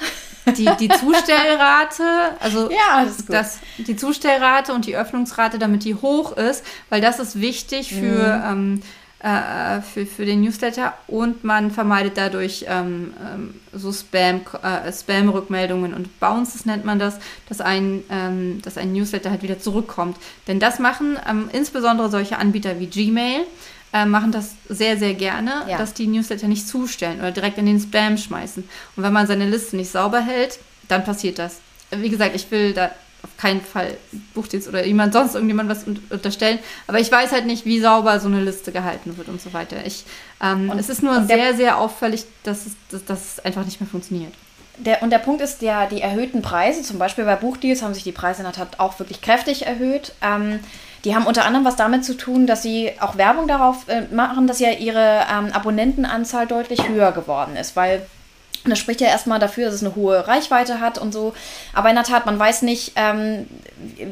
Ähm, 0.46 0.54
die, 0.54 0.68
die 0.78 0.88
Zustellrate, 0.88 2.04
also 2.40 2.70
ja, 2.70 3.06
das, 3.28 3.60
die 3.78 3.96
Zustellrate 3.96 4.74
und 4.74 4.86
die 4.86 4.96
Öffnungsrate, 4.96 5.58
damit 5.58 5.84
die 5.84 5.94
hoch 5.94 6.36
ist, 6.36 6.64
weil 6.90 7.00
das 7.00 7.18
ist 7.18 7.40
wichtig 7.40 7.88
für, 7.94 8.36
mhm. 8.36 8.52
ähm, 8.52 8.82
äh, 9.24 9.80
für, 9.80 10.04
für 10.04 10.26
den 10.26 10.42
Newsletter 10.42 10.92
und 11.06 11.44
man 11.44 11.70
vermeidet 11.70 12.18
dadurch 12.18 12.66
ähm, 12.68 13.14
ähm, 13.24 13.54
so 13.72 13.90
Spam, 13.90 14.42
äh, 14.62 14.92
Spam-Rückmeldungen 14.92 15.94
und 15.94 16.20
Bounces 16.20 16.66
nennt 16.66 16.84
man 16.84 16.98
das, 16.98 17.18
dass 17.48 17.62
ein, 17.62 18.02
ähm, 18.10 18.60
dass 18.60 18.76
ein 18.76 18.92
Newsletter 18.92 19.30
halt 19.30 19.42
wieder 19.42 19.58
zurückkommt. 19.58 20.18
Denn 20.46 20.60
das 20.60 20.78
machen 20.78 21.16
ähm, 21.26 21.48
insbesondere 21.54 22.10
solche 22.10 22.36
Anbieter 22.36 22.78
wie 22.78 22.86
Gmail, 22.86 23.40
äh, 23.94 24.04
machen 24.04 24.30
das 24.30 24.56
sehr, 24.68 24.98
sehr 24.98 25.14
gerne, 25.14 25.62
ja. 25.68 25.78
dass 25.78 25.94
die 25.94 26.06
Newsletter 26.06 26.46
nicht 26.46 26.68
zustellen 26.68 27.20
oder 27.20 27.30
direkt 27.30 27.56
in 27.56 27.64
den 27.64 27.80
Spam 27.80 28.18
schmeißen. 28.18 28.62
Und 28.94 29.02
wenn 29.02 29.12
man 29.14 29.26
seine 29.26 29.48
Liste 29.48 29.76
nicht 29.76 29.90
sauber 29.90 30.20
hält, 30.20 30.58
dann 30.88 31.02
passiert 31.02 31.38
das. 31.38 31.60
Wie 31.90 32.10
gesagt, 32.10 32.36
ich 32.36 32.50
will 32.50 32.74
da 32.74 32.90
auf 33.24 33.36
keinen 33.36 33.62
Fall 33.62 33.96
Buchdienst 34.34 34.68
oder 34.68 34.86
jemand 34.86 35.12
sonst 35.12 35.34
irgendjemand 35.34 35.68
was 35.70 35.84
unterstellen. 35.84 36.58
Aber 36.86 37.00
ich 37.00 37.10
weiß 37.10 37.32
halt 37.32 37.46
nicht, 37.46 37.64
wie 37.64 37.80
sauber 37.80 38.20
so 38.20 38.28
eine 38.28 38.40
Liste 38.40 38.70
gehalten 38.70 39.16
wird 39.16 39.28
und 39.28 39.40
so 39.40 39.52
weiter. 39.52 39.84
Ich, 39.84 40.04
ähm, 40.42 40.70
es 40.78 40.88
ist 40.88 41.02
nur 41.02 41.24
sehr, 41.24 41.54
sehr 41.54 41.78
auffällig, 41.78 42.24
dass 42.42 42.66
es, 42.66 42.72
dass, 42.90 43.04
dass 43.04 43.32
es 43.38 43.44
einfach 43.44 43.64
nicht 43.64 43.80
mehr 43.80 43.88
funktioniert. 43.88 44.32
Der, 44.76 45.02
und 45.02 45.10
der 45.10 45.18
Punkt 45.18 45.40
ist, 45.40 45.62
der, 45.62 45.86
die 45.86 46.00
erhöhten 46.00 46.42
Preise, 46.42 46.82
zum 46.82 46.98
Beispiel 46.98 47.24
bei 47.24 47.36
Buchdeals 47.36 47.82
haben 47.82 47.94
sich 47.94 48.04
die 48.04 48.12
Preise 48.12 48.40
in 48.40 48.44
der 48.44 48.52
Tat 48.52 48.78
auch 48.78 48.98
wirklich 48.98 49.20
kräftig 49.20 49.66
erhöht. 49.66 50.12
Ähm, 50.20 50.60
Die 51.04 51.14
haben 51.14 51.26
unter 51.26 51.44
anderem 51.44 51.66
was 51.66 51.76
damit 51.76 52.02
zu 52.04 52.16
tun, 52.16 52.46
dass 52.46 52.62
sie 52.62 52.92
auch 52.98 53.16
Werbung 53.18 53.46
darauf 53.46 53.86
äh, 53.88 54.06
machen, 54.12 54.46
dass 54.46 54.58
ja 54.60 54.70
ihre 54.70 55.26
ähm, 55.30 55.52
Abonnentenanzahl 55.52 56.46
deutlich 56.46 56.88
höher 56.88 57.12
geworden 57.12 57.56
ist, 57.56 57.76
weil 57.76 58.06
und 58.64 58.70
das 58.70 58.78
spricht 58.78 59.02
ja 59.02 59.08
erstmal 59.08 59.38
dafür, 59.38 59.66
dass 59.66 59.74
es 59.74 59.82
eine 59.82 59.94
hohe 59.94 60.26
Reichweite 60.26 60.80
hat 60.80 60.96
und 60.96 61.12
so. 61.12 61.34
Aber 61.74 61.90
in 61.90 61.96
der 61.96 62.04
Tat, 62.04 62.24
man 62.24 62.38
weiß 62.38 62.62
nicht, 62.62 62.92
ähm, 62.96 63.46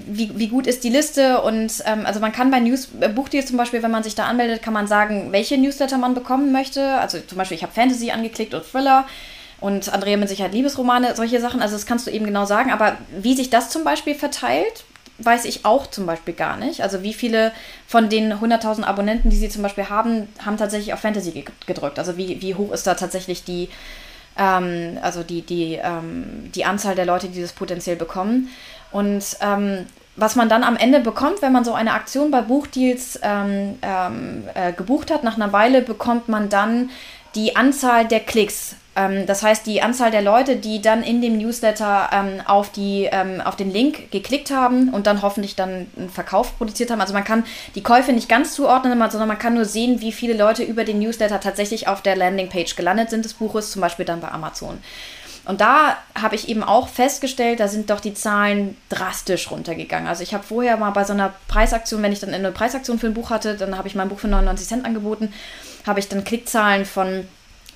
wie, 0.07 0.39
wie 0.39 0.49
gut 0.49 0.67
ist 0.67 0.85
die 0.85 0.91
Liste. 0.91 1.41
Und 1.41 1.83
ähm, 1.87 2.05
also 2.05 2.21
man 2.21 2.33
kann 2.33 2.51
bei 2.51 2.61
News, 2.61 2.89
äh, 3.01 3.09
Buchdeals 3.09 3.47
zum 3.47 3.57
Beispiel, 3.57 3.83
wenn 3.83 3.91
man 3.91 4.03
sich 4.03 4.15
da 4.15 4.27
anmeldet, 4.27 4.63
kann 4.63 4.75
man 4.75 4.87
sagen, 4.87 5.33
welche 5.33 5.57
Newsletter 5.57 5.97
man 5.97 6.13
bekommen 6.13 6.53
möchte. 6.53 6.99
Also 6.99 7.19
zum 7.21 7.39
Beispiel, 7.39 7.57
ich 7.57 7.63
habe 7.63 7.73
Fantasy 7.73 8.11
angeklickt 8.11 8.53
und 8.53 8.65
Thriller. 8.65 9.07
Und 9.59 9.91
Andrea 9.91 10.17
mit 10.19 10.29
Sicherheit 10.29 10.53
Liebesromane, 10.53 11.17
solche 11.17 11.41
Sachen. 11.41 11.63
Also 11.63 11.75
das 11.75 11.87
kannst 11.87 12.07
du 12.07 12.11
eben 12.11 12.27
genau 12.27 12.45
sagen. 12.45 12.73
Aber 12.73 12.99
wie 13.17 13.35
sich 13.35 13.49
das 13.49 13.71
zum 13.71 13.85
Beispiel 13.85 14.15
verteilt, 14.15 14.85
weiß 15.19 15.47
ich 15.47 15.65
auch 15.65 15.87
zum 15.87 16.05
Beispiel 16.05 16.35
gar 16.35 16.59
nicht. 16.59 16.83
Also 16.83 17.03
wie 17.03 17.15
viele 17.15 17.53
von 17.87 18.11
den 18.11 18.35
100.000 18.35 18.83
Abonnenten, 18.83 19.31
die 19.31 19.37
sie 19.37 19.49
zum 19.49 19.63
Beispiel 19.63 19.89
haben, 19.89 20.29
haben 20.45 20.59
tatsächlich 20.59 20.93
auf 20.93 21.01
Fantasy 21.01 21.45
gedrückt. 21.67 21.99
Also 21.99 22.19
wie, 22.19 22.43
wie 22.43 22.55
hoch 22.55 22.73
ist 22.73 22.87
da 22.87 22.95
tatsächlich 22.95 23.45
die 23.45 23.71
ähm, 24.39 24.99
also 25.03 25.23
die, 25.23 25.43
die, 25.43 25.79
ähm, 25.83 26.51
die 26.55 26.65
Anzahl 26.65 26.95
der 26.95 27.07
Leute, 27.07 27.29
die 27.29 27.41
das 27.41 27.53
potenziell 27.53 27.97
bekommen. 27.97 28.49
Und 28.91 29.25
ähm, 29.41 29.87
was 30.17 30.37
man 30.37 30.49
dann 30.49 30.63
am 30.63 30.77
Ende 30.77 31.01
bekommt, 31.01 31.41
wenn 31.41 31.53
man 31.53 31.65
so 31.65 31.73
eine 31.73 31.95
Aktion 31.95 32.31
bei 32.31 32.43
Buchdeals 32.43 33.19
ähm, 33.23 33.79
ähm, 33.83 34.45
äh, 34.55 34.73
gebucht 34.73 35.11
hat, 35.11 35.25
nach 35.25 35.37
einer 35.37 35.53
Weile 35.53 35.83
bekommt 35.83 36.29
man 36.29 36.49
dann 36.49 36.91
die 37.35 37.57
Anzahl 37.57 38.07
der 38.07 38.21
Klicks 38.21 38.77
das 38.95 39.43
heißt, 39.43 39.67
die 39.67 39.81
Anzahl 39.81 40.11
der 40.11 40.21
Leute, 40.21 40.57
die 40.57 40.83
dann 40.83 41.03
in 41.03 41.23
dem 41.23 41.39
Newsletter 41.39 42.11
ähm, 42.13 42.43
auf, 42.47 42.71
die, 42.71 43.09
ähm, 43.11 43.41
auf 43.41 43.57
den 43.57 43.73
Link 43.73 44.11
geklickt 44.11 44.51
haben 44.51 44.91
und 44.91 45.07
dann 45.07 45.23
hoffentlich 45.23 45.57
dann 45.57 45.87
einen 45.97 46.11
Verkauf 46.11 46.59
produziert 46.59 46.91
haben. 46.91 47.01
Also 47.01 47.15
man 47.15 47.25
kann 47.25 47.45
die 47.75 47.83
Käufe 47.83 48.13
nicht 48.13 48.29
ganz 48.29 48.55
zuordnen, 48.55 48.99
sondern 49.11 49.29
man 49.29 49.39
kann 49.39 49.55
nur 49.55 49.65
sehen, 49.65 50.03
wie 50.03 50.13
viele 50.13 50.35
Leute 50.35 50.63
über 50.63 50.85
den 50.85 50.99
Newsletter 50.99 51.41
tatsächlich 51.41 51.89
auf 51.89 52.03
der 52.03 52.17
Landingpage 52.17 52.77
gelandet 52.77 53.09
sind 53.09 53.25
des 53.25 53.35
Buches, 53.35 53.71
zum 53.71 53.81
Beispiel 53.81 54.05
dann 54.05 54.21
bei 54.21 54.29
Amazon. 54.29 54.79
Und 55.45 55.61
da 55.61 55.97
habe 56.15 56.37
ich 56.37 56.49
eben 56.49 56.63
auch 56.63 56.89
festgestellt, 56.89 57.61
da 57.61 57.67
sind 57.67 57.91
doch 57.91 57.99
die 57.99 58.15
Zahlen 58.15 58.77
drastisch 58.91 59.51
runtergegangen. 59.51 60.07
Also 60.07 60.23
ich 60.23 60.35
habe 60.35 60.45
vorher 60.45 60.77
mal 60.77 60.91
bei 60.91 61.05
so 61.05 61.15
einer 61.15 61.33
Preisaktion, 61.49 62.03
wenn 62.03 62.13
ich 62.13 62.21
dann 62.21 62.33
eine 62.33 62.53
Preisaktion 62.53 62.99
für 62.99 63.07
ein 63.07 63.15
Buch 63.15 63.31
hatte, 63.31 63.57
dann 63.57 63.77
habe 63.77 63.89
ich 63.89 63.95
mein 63.95 64.09
Buch 64.09 64.21
für 64.21 64.29
99 64.29 64.69
Cent 64.69 64.85
angeboten, 64.85 65.33
habe 65.87 65.99
ich 65.99 66.09
dann 66.09 66.23
Klickzahlen 66.23 66.85
von 66.85 67.27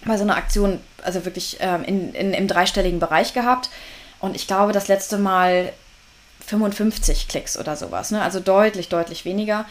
bei 0.07 0.17
so 0.17 0.23
einer 0.23 0.37
Aktion, 0.37 0.81
also 1.03 1.25
wirklich 1.25 1.59
ähm, 1.61 1.85
in, 1.85 2.15
in, 2.15 2.33
im 2.33 2.49
dreistelligen 2.49 3.01
Bereich 3.01 3.35
gehabt. 3.35 3.71
Und 4.21 4.35
ich 4.35 4.47
glaube, 4.47 4.73
das 4.73 4.89
letzte 4.89 5.19
Mal 5.19 5.73
55 6.47 7.29
Klicks 7.29 7.59
oder 7.59 7.77
sowas. 7.77 8.11
Ne? 8.11 8.23
Also 8.23 8.41
deutlich, 8.41 8.89
deutlich 8.89 9.25
weniger. 9.25 9.67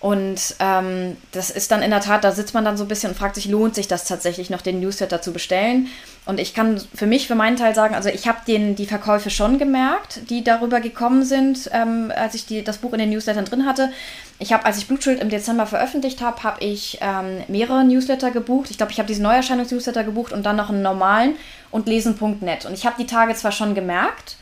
Und 0.00 0.54
ähm, 0.60 1.18
das 1.32 1.50
ist 1.50 1.70
dann 1.70 1.82
in 1.82 1.90
der 1.90 2.00
Tat, 2.00 2.24
da 2.24 2.32
sitzt 2.32 2.54
man 2.54 2.64
dann 2.64 2.78
so 2.78 2.84
ein 2.84 2.88
bisschen 2.88 3.10
und 3.10 3.18
fragt 3.18 3.34
sich, 3.34 3.46
lohnt 3.46 3.74
sich 3.74 3.86
das 3.86 4.06
tatsächlich 4.06 4.48
noch, 4.48 4.62
den 4.62 4.80
Newsletter 4.80 5.20
zu 5.20 5.30
bestellen? 5.30 5.88
Und 6.24 6.40
ich 6.40 6.54
kann 6.54 6.80
für 6.94 7.06
mich, 7.06 7.26
für 7.26 7.34
meinen 7.34 7.56
Teil 7.56 7.74
sagen, 7.74 7.94
also 7.94 8.08
ich 8.08 8.26
habe 8.26 8.38
die 8.46 8.86
Verkäufe 8.86 9.28
schon 9.28 9.58
gemerkt, 9.58 10.30
die 10.30 10.42
darüber 10.42 10.80
gekommen 10.80 11.22
sind, 11.22 11.68
ähm, 11.72 12.10
als 12.16 12.34
ich 12.34 12.46
die, 12.46 12.64
das 12.64 12.78
Buch 12.78 12.94
in 12.94 12.98
den 12.98 13.10
Newslettern 13.10 13.44
drin 13.44 13.66
hatte. 13.66 13.90
Ich 14.38 14.54
habe, 14.54 14.64
als 14.64 14.78
ich 14.78 14.88
Blutschild 14.88 15.20
im 15.20 15.28
Dezember 15.28 15.66
veröffentlicht 15.66 16.22
habe, 16.22 16.42
habe 16.44 16.64
ich 16.64 16.98
ähm, 17.02 17.42
mehrere 17.48 17.84
Newsletter 17.84 18.30
gebucht. 18.30 18.70
Ich 18.70 18.78
glaube, 18.78 18.92
ich 18.92 18.98
habe 18.98 19.06
diesen 19.06 19.22
Neuerscheinungs-Newsletter 19.24 20.02
gebucht 20.02 20.32
und 20.32 20.44
dann 20.44 20.56
noch 20.56 20.70
einen 20.70 20.80
normalen 20.80 21.36
und 21.70 21.88
lesen.net. 21.88 22.64
Und 22.64 22.72
ich 22.72 22.86
habe 22.86 22.96
die 22.98 23.06
Tage 23.06 23.34
zwar 23.34 23.52
schon 23.52 23.74
gemerkt, 23.74 24.36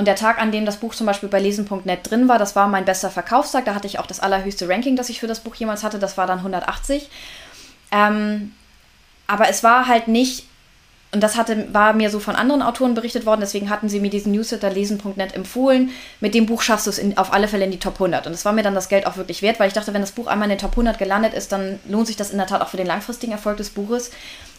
und 0.00 0.06
der 0.06 0.16
Tag, 0.16 0.40
an 0.40 0.50
dem 0.50 0.64
das 0.64 0.78
Buch 0.78 0.94
zum 0.94 1.06
Beispiel 1.06 1.28
bei 1.28 1.40
lesen.net 1.40 2.10
drin 2.10 2.26
war, 2.26 2.38
das 2.38 2.56
war 2.56 2.68
mein 2.68 2.86
bester 2.86 3.10
Verkaufstag. 3.10 3.66
Da 3.66 3.74
hatte 3.74 3.86
ich 3.86 3.98
auch 3.98 4.06
das 4.06 4.18
allerhöchste 4.18 4.66
Ranking, 4.66 4.96
das 4.96 5.10
ich 5.10 5.20
für 5.20 5.26
das 5.26 5.40
Buch 5.40 5.54
jemals 5.56 5.84
hatte. 5.84 5.98
Das 5.98 6.16
war 6.16 6.26
dann 6.26 6.38
180. 6.38 7.10
Ähm, 7.92 8.54
aber 9.26 9.50
es 9.50 9.62
war 9.62 9.88
halt 9.88 10.08
nicht, 10.08 10.46
und 11.12 11.22
das 11.22 11.36
hatte, 11.36 11.68
war 11.74 11.92
mir 11.92 12.08
so 12.08 12.18
von 12.18 12.34
anderen 12.34 12.62
Autoren 12.62 12.94
berichtet 12.94 13.26
worden, 13.26 13.42
deswegen 13.42 13.68
hatten 13.68 13.90
sie 13.90 14.00
mir 14.00 14.08
diesen 14.08 14.32
Newsletter 14.32 14.70
lesen.net 14.70 15.34
empfohlen. 15.34 15.90
Mit 16.20 16.32
dem 16.32 16.46
Buch 16.46 16.62
schaffst 16.62 16.86
du 16.86 16.90
es 16.90 16.96
in, 16.96 17.18
auf 17.18 17.34
alle 17.34 17.46
Fälle 17.46 17.66
in 17.66 17.70
die 17.70 17.78
Top 17.78 17.96
100. 17.96 18.24
Und 18.24 18.32
das 18.32 18.46
war 18.46 18.54
mir 18.54 18.62
dann 18.62 18.74
das 18.74 18.88
Geld 18.88 19.06
auch 19.06 19.18
wirklich 19.18 19.42
wert, 19.42 19.60
weil 19.60 19.68
ich 19.68 19.74
dachte, 19.74 19.92
wenn 19.92 20.00
das 20.00 20.12
Buch 20.12 20.28
einmal 20.28 20.46
in 20.48 20.56
den 20.56 20.60
Top 20.60 20.72
100 20.72 20.98
gelandet 20.98 21.34
ist, 21.34 21.52
dann 21.52 21.78
lohnt 21.86 22.06
sich 22.06 22.16
das 22.16 22.30
in 22.30 22.38
der 22.38 22.46
Tat 22.46 22.62
auch 22.62 22.68
für 22.68 22.78
den 22.78 22.86
langfristigen 22.86 23.32
Erfolg 23.32 23.58
des 23.58 23.68
Buches. 23.68 24.12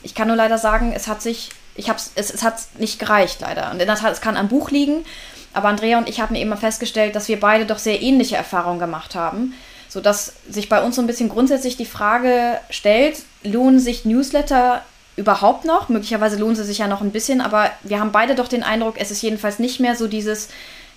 Ich 0.03 0.13
kann 0.13 0.27
nur 0.27 0.37
leider 0.37 0.59
sagen, 0.59 0.93
es 0.95 1.07
hat 1.07 1.23
sich 1.23 1.49
ich 1.75 1.89
hab's, 1.89 2.11
es, 2.15 2.33
es 2.33 2.43
hat 2.43 2.55
nicht 2.79 2.99
gereicht, 2.99 3.41
leider. 3.41 3.71
Und 3.71 3.79
in 3.79 3.87
der 3.87 3.95
Tat, 3.95 4.11
es 4.11 4.21
kann 4.21 4.37
am 4.37 4.47
Buch 4.47 4.71
liegen. 4.71 5.05
Aber 5.53 5.67
Andrea 5.67 5.97
und 5.97 6.07
ich 6.07 6.21
haben 6.21 6.35
eben 6.35 6.55
festgestellt, 6.55 7.15
dass 7.15 7.27
wir 7.27 7.39
beide 7.39 7.65
doch 7.65 7.77
sehr 7.77 8.01
ähnliche 8.01 8.37
Erfahrungen 8.37 8.79
gemacht 8.79 9.15
haben. 9.15 9.53
Sodass 9.89 10.33
sich 10.49 10.69
bei 10.69 10.81
uns 10.81 10.95
so 10.95 11.01
ein 11.01 11.07
bisschen 11.07 11.29
grundsätzlich 11.29 11.75
die 11.75 11.85
Frage 11.85 12.59
stellt, 12.69 13.23
lohnen 13.43 13.79
sich 13.79 14.05
Newsletter 14.05 14.83
überhaupt 15.17 15.65
noch? 15.65 15.89
Möglicherweise 15.89 16.37
lohnen 16.37 16.55
sie 16.55 16.63
sich 16.63 16.77
ja 16.77 16.87
noch 16.87 17.01
ein 17.01 17.11
bisschen, 17.11 17.41
aber 17.41 17.69
wir 17.83 17.99
haben 17.99 18.13
beide 18.13 18.35
doch 18.35 18.47
den 18.47 18.63
Eindruck, 18.63 18.95
es 18.97 19.11
ist 19.11 19.21
jedenfalls 19.21 19.59
nicht 19.59 19.81
mehr 19.81 19.95
so 19.97 20.07
dieses 20.07 20.47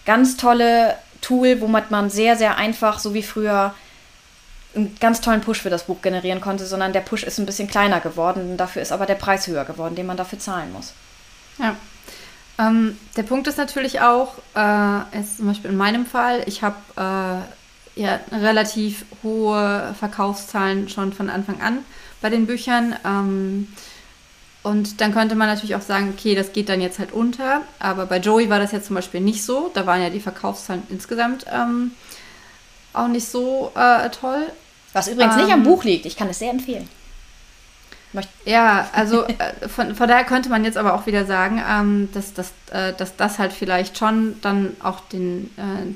ganz 0.06 0.36
tolle 0.36 0.94
Tool, 1.20 1.60
wo 1.60 1.66
man 1.66 2.10
sehr, 2.10 2.36
sehr 2.36 2.56
einfach, 2.56 3.00
so 3.00 3.14
wie 3.14 3.22
früher, 3.22 3.74
einen 4.74 4.96
ganz 5.00 5.20
tollen 5.20 5.40
Push 5.40 5.62
für 5.62 5.70
das 5.70 5.84
Buch 5.84 6.02
generieren 6.02 6.40
konnte, 6.40 6.66
sondern 6.66 6.92
der 6.92 7.00
Push 7.00 7.22
ist 7.22 7.38
ein 7.38 7.46
bisschen 7.46 7.68
kleiner 7.68 8.00
geworden. 8.00 8.56
Dafür 8.56 8.82
ist 8.82 8.92
aber 8.92 9.06
der 9.06 9.14
Preis 9.14 9.46
höher 9.46 9.64
geworden, 9.64 9.94
den 9.94 10.06
man 10.06 10.16
dafür 10.16 10.38
zahlen 10.38 10.72
muss. 10.72 10.92
Ja. 11.58 11.76
Ähm, 12.58 12.98
der 13.16 13.24
Punkt 13.24 13.46
ist 13.48 13.58
natürlich 13.58 14.00
auch, 14.00 14.34
äh, 14.54 15.18
ist 15.18 15.38
zum 15.38 15.46
Beispiel 15.46 15.70
in 15.70 15.76
meinem 15.76 16.06
Fall, 16.06 16.42
ich 16.46 16.62
habe 16.62 16.76
äh, 16.96 18.00
ja 18.00 18.20
relativ 18.32 19.04
hohe 19.22 19.94
Verkaufszahlen 19.98 20.88
schon 20.88 21.12
von 21.12 21.30
Anfang 21.30 21.60
an 21.60 21.78
bei 22.20 22.30
den 22.30 22.46
Büchern. 22.46 22.96
Ähm, 23.04 23.68
und 24.62 25.02
dann 25.02 25.12
könnte 25.12 25.34
man 25.34 25.48
natürlich 25.48 25.74
auch 25.76 25.82
sagen, 25.82 26.14
okay, 26.16 26.34
das 26.34 26.52
geht 26.52 26.70
dann 26.70 26.80
jetzt 26.80 26.98
halt 26.98 27.12
unter. 27.12 27.60
Aber 27.78 28.06
bei 28.06 28.18
Joey 28.18 28.48
war 28.48 28.58
das 28.58 28.72
jetzt 28.72 28.86
zum 28.86 28.96
Beispiel 28.96 29.20
nicht 29.20 29.44
so. 29.44 29.70
Da 29.74 29.86
waren 29.86 30.00
ja 30.00 30.08
die 30.08 30.20
Verkaufszahlen 30.20 30.84
insgesamt 30.88 31.44
ähm, 31.52 31.92
auch 32.94 33.08
nicht 33.08 33.28
so 33.28 33.72
äh, 33.74 34.08
toll. 34.08 34.46
Was 34.94 35.08
übrigens 35.08 35.34
ähm, 35.34 35.42
nicht 35.42 35.52
am 35.52 35.60
ähm, 35.60 35.66
Buch 35.66 35.84
liegt. 35.84 36.06
Ich 36.06 36.16
kann 36.16 36.28
es 36.28 36.38
sehr 36.38 36.50
empfehlen. 36.50 36.88
Möcht 38.14 38.28
ja, 38.44 38.88
also 38.92 39.24
äh, 39.24 39.68
von, 39.68 39.94
von 39.94 40.08
daher 40.08 40.24
könnte 40.24 40.48
man 40.48 40.64
jetzt 40.64 40.78
aber 40.78 40.94
auch 40.94 41.06
wieder 41.06 41.26
sagen, 41.26 41.60
ähm, 41.68 42.08
dass, 42.14 42.32
dass, 42.32 42.52
äh, 42.70 42.92
dass 42.94 43.16
das 43.16 43.38
halt 43.38 43.52
vielleicht 43.52 43.98
schon 43.98 44.40
dann 44.40 44.76
auch 44.82 45.00
den, 45.00 45.50
äh, 45.56 45.94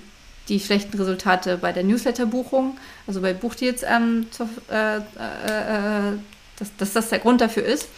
die 0.49 0.59
schlechten 0.59 0.99
Resultate 0.99 1.59
bei 1.59 1.73
der 1.73 1.85
Newsletter-Buchung, 1.85 2.77
also 3.07 3.21
bei 3.21 3.33
Buchdeals, 3.35 3.85
ähm, 3.85 4.27
zu, 4.33 4.49
äh, 4.71 4.97
äh, 4.97 4.99
äh, 4.99 6.19
dass, 6.59 6.77
dass 6.77 6.93
das 6.93 7.09
der 7.09 7.21
Grund 7.21 7.41
dafür 7.41 7.65
ist. 7.65 7.89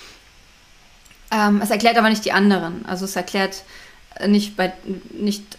Ähm, 1.31 1.61
es 1.63 1.71
erklärt 1.71 1.97
aber 1.97 2.11
nicht 2.11 2.25
die 2.27 2.33
anderen. 2.33 2.85
Also 2.85 3.07
es 3.07 3.17
erklärt 3.17 3.65
nicht, 4.27 4.55
bei, 4.57 4.73
nicht 5.13 5.57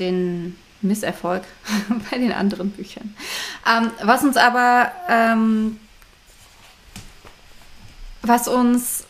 den 0.00 0.56
Misserfolg 0.82 1.42
bei 2.10 2.18
den 2.18 2.32
anderen 2.32 2.70
Büchern. 2.70 3.14
Ähm, 3.68 3.90
was 4.02 4.22
uns 4.22 4.36
aber, 4.36 4.92
ähm, 5.08 5.78
was 8.22 8.48
uns 8.48 9.04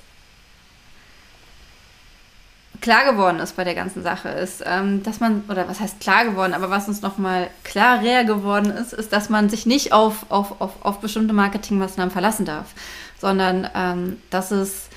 klar 2.80 3.04
geworden 3.04 3.40
ist 3.40 3.56
bei 3.56 3.64
der 3.64 3.74
ganzen 3.74 4.02
Sache, 4.02 4.28
ist, 4.28 4.62
ähm, 4.66 5.02
dass 5.02 5.20
man, 5.20 5.44
oder 5.48 5.68
was 5.68 5.80
heißt 5.80 6.00
klar 6.00 6.24
geworden, 6.24 6.54
aber 6.54 6.70
was 6.70 6.88
uns 6.88 7.02
nochmal 7.02 7.50
klarer 7.64 8.24
geworden 8.24 8.70
ist, 8.70 8.92
ist, 8.92 9.12
dass 9.12 9.28
man 9.28 9.50
sich 9.50 9.66
nicht 9.66 9.92
auf, 9.92 10.26
auf, 10.30 10.60
auf, 10.60 10.72
auf 10.82 11.00
bestimmte 11.00 11.34
Marketingmaßnahmen 11.34 12.10
verlassen 12.10 12.46
darf, 12.46 12.72
sondern 13.18 13.68
ähm, 13.74 14.16
dass 14.30 14.50
es, 14.50 14.88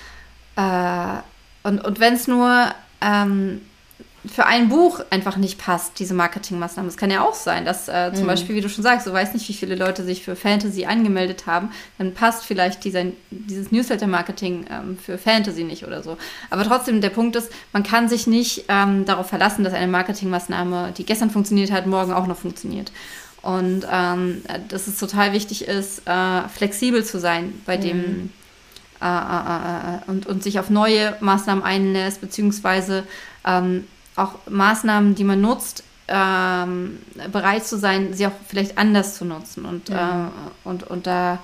äh, 0.56 1.18
und, 1.64 1.84
und 1.84 2.00
wenn 2.00 2.14
es 2.14 2.28
nur 2.28 2.74
ähm, 3.02 3.62
für 4.26 4.46
ein 4.46 4.70
Buch 4.70 5.02
einfach 5.10 5.36
nicht 5.36 5.58
passt, 5.58 6.00
diese 6.00 6.14
Marketingmaßnahmen. 6.14 6.90
Es 6.90 6.96
kann 6.96 7.12
ja 7.12 7.24
auch 7.24 7.34
sein, 7.34 7.66
dass 7.66 7.90
äh, 7.90 8.12
zum 8.14 8.24
mhm. 8.24 8.28
Beispiel, 8.28 8.56
wie 8.56 8.62
du 8.62 8.70
schon 8.70 8.84
sagst, 8.84 9.06
du 9.06 9.12
weißt 9.12 9.34
nicht, 9.34 9.48
wie 9.50 9.54
viele 9.54 9.76
Leute 9.76 10.04
sich 10.04 10.24
für 10.24 10.36
Fantasy 10.36 10.86
angemeldet 10.86 11.46
haben, 11.46 11.72
dann 11.98 12.14
passt 12.14 12.46
vielleicht 12.46 12.86
dieser, 12.86 13.04
dieses 13.32 13.72
Newsletter-Marketing 13.72 14.66
ähm, 14.70 14.98
für 14.98 15.18
Fantasy 15.18 15.66
nicht 15.66 15.86
oder 15.86 16.04
so. 16.04 16.18
Aber 16.50 16.64
trotzdem, 16.64 17.02
der 17.02 17.10
Punkt 17.10 17.36
ist, 17.36 17.52
man 17.74 17.84
kann 17.84 18.08
sich 18.08 18.26
nicht 18.26 18.66
ähm, 18.70 19.06
darauf 19.06 19.28
verlassen, 19.28 19.66
dass 19.66 19.74
eine 19.74 19.92
Marketingmaßnahme, 19.92 20.94
die 20.98 21.06
gestern 21.06 21.30
funktioniert 21.30 21.72
hat, 21.72 21.86
morgen 21.86 22.14
auch 22.14 22.28
noch 22.28 22.38
funktioniert. 22.38 22.94
Und 23.42 23.86
ähm, 23.92 24.42
dass 24.70 24.88
es 24.88 24.98
total 24.98 25.34
wichtig 25.34 25.68
ist, 25.68 26.08
äh, 26.08 26.48
flexibel 26.48 27.04
zu 27.04 27.20
sein 27.20 27.62
bei 27.66 27.76
dem 27.76 27.98
mhm. 27.98 28.30
äh, 29.02 29.06
äh, 29.06 29.98
äh, 29.98 30.00
und, 30.08 30.28
und 30.28 30.44
sich 30.44 30.60
auf 30.60 30.70
neue 30.70 31.18
Maßnahmen 31.20 31.62
einlässt, 31.62 32.22
beziehungsweise 32.22 33.04
ähm, 33.46 33.84
auch 34.16 34.36
Maßnahmen, 34.50 35.16
die 35.16 35.24
man 35.24 35.42
nutzt, 35.42 35.84
ähm, 36.08 37.00
bereit 37.32 37.66
zu 37.66 37.78
sein, 37.78 38.14
sie 38.14 38.28
auch 38.28 38.32
vielleicht 38.48 38.78
anders 38.78 39.18
zu 39.18 39.26
nutzen 39.26 39.66
und, 39.66 39.90
mhm. 39.90 39.96
äh, 39.96 40.30
und, 40.64 40.84
und 40.84 41.08
da 41.08 41.40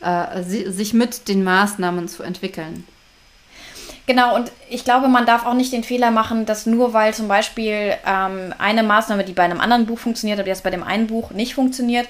äh, 0.00 0.42
sich 0.42 0.94
mit 0.94 1.28
den 1.28 1.44
Maßnahmen 1.44 2.08
zu 2.08 2.22
entwickeln. 2.22 2.86
Genau, 4.06 4.36
und 4.36 4.52
ich 4.68 4.84
glaube, 4.84 5.08
man 5.08 5.24
darf 5.24 5.46
auch 5.46 5.54
nicht 5.54 5.72
den 5.72 5.82
Fehler 5.82 6.10
machen, 6.10 6.44
dass 6.44 6.66
nur 6.66 6.92
weil 6.92 7.14
zum 7.14 7.26
Beispiel 7.26 7.94
ähm, 8.06 8.52
eine 8.58 8.82
Maßnahme, 8.82 9.24
die 9.24 9.32
bei 9.32 9.44
einem 9.44 9.60
anderen 9.60 9.86
Buch 9.86 9.98
funktioniert, 9.98 10.38
aber 10.38 10.48
jetzt 10.48 10.62
bei 10.62 10.70
dem 10.70 10.82
einen 10.82 11.06
Buch 11.06 11.30
nicht 11.30 11.54
funktioniert, 11.54 12.06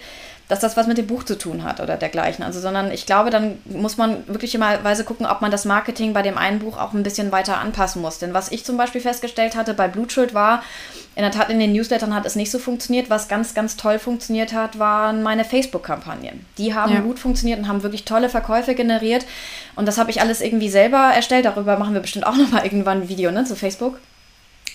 dass 0.48 0.60
das 0.60 0.76
was 0.76 0.86
mit 0.86 0.98
dem 0.98 1.06
Buch 1.06 1.24
zu 1.24 1.38
tun 1.38 1.64
hat 1.64 1.80
oder 1.80 1.96
dergleichen. 1.96 2.44
Also, 2.44 2.60
sondern 2.60 2.90
ich 2.90 3.06
glaube, 3.06 3.30
dann 3.30 3.58
muss 3.64 3.96
man 3.96 4.26
wirklich 4.28 4.54
immer 4.54 4.84
Weise 4.84 5.04
gucken, 5.04 5.26
ob 5.26 5.40
man 5.40 5.50
das 5.50 5.64
Marketing 5.64 6.12
bei 6.12 6.22
dem 6.22 6.36
einen 6.36 6.58
Buch 6.58 6.76
auch 6.78 6.92
ein 6.92 7.02
bisschen 7.02 7.32
weiter 7.32 7.58
anpassen 7.58 8.02
muss. 8.02 8.18
Denn 8.18 8.34
was 8.34 8.52
ich 8.52 8.64
zum 8.64 8.76
Beispiel 8.76 9.00
festgestellt 9.00 9.56
hatte 9.56 9.72
bei 9.72 9.88
Blutschuld 9.88 10.34
war, 10.34 10.62
in 11.16 11.22
der 11.22 11.30
Tat 11.30 11.48
in 11.48 11.58
den 11.60 11.72
Newslettern 11.72 12.14
hat 12.14 12.26
es 12.26 12.36
nicht 12.36 12.50
so 12.50 12.58
funktioniert. 12.58 13.08
Was 13.08 13.28
ganz, 13.28 13.54
ganz 13.54 13.76
toll 13.76 13.98
funktioniert 13.98 14.52
hat, 14.52 14.78
waren 14.78 15.22
meine 15.22 15.44
Facebook-Kampagnen. 15.44 16.44
Die 16.58 16.74
haben 16.74 16.92
ja. 16.92 17.00
gut 17.00 17.18
funktioniert 17.18 17.58
und 17.58 17.68
haben 17.68 17.82
wirklich 17.82 18.04
tolle 18.04 18.28
Verkäufe 18.28 18.74
generiert. 18.74 19.24
Und 19.76 19.86
das 19.86 19.96
habe 19.96 20.10
ich 20.10 20.20
alles 20.20 20.40
irgendwie 20.40 20.68
selber 20.68 21.12
erstellt. 21.14 21.46
Darüber 21.46 21.78
machen 21.78 21.94
wir 21.94 22.00
bestimmt 22.00 22.26
auch 22.26 22.36
nochmal 22.36 22.64
irgendwann 22.64 23.02
ein 23.02 23.08
Video 23.08 23.30
ne, 23.30 23.44
zu 23.44 23.56
Facebook. 23.56 23.98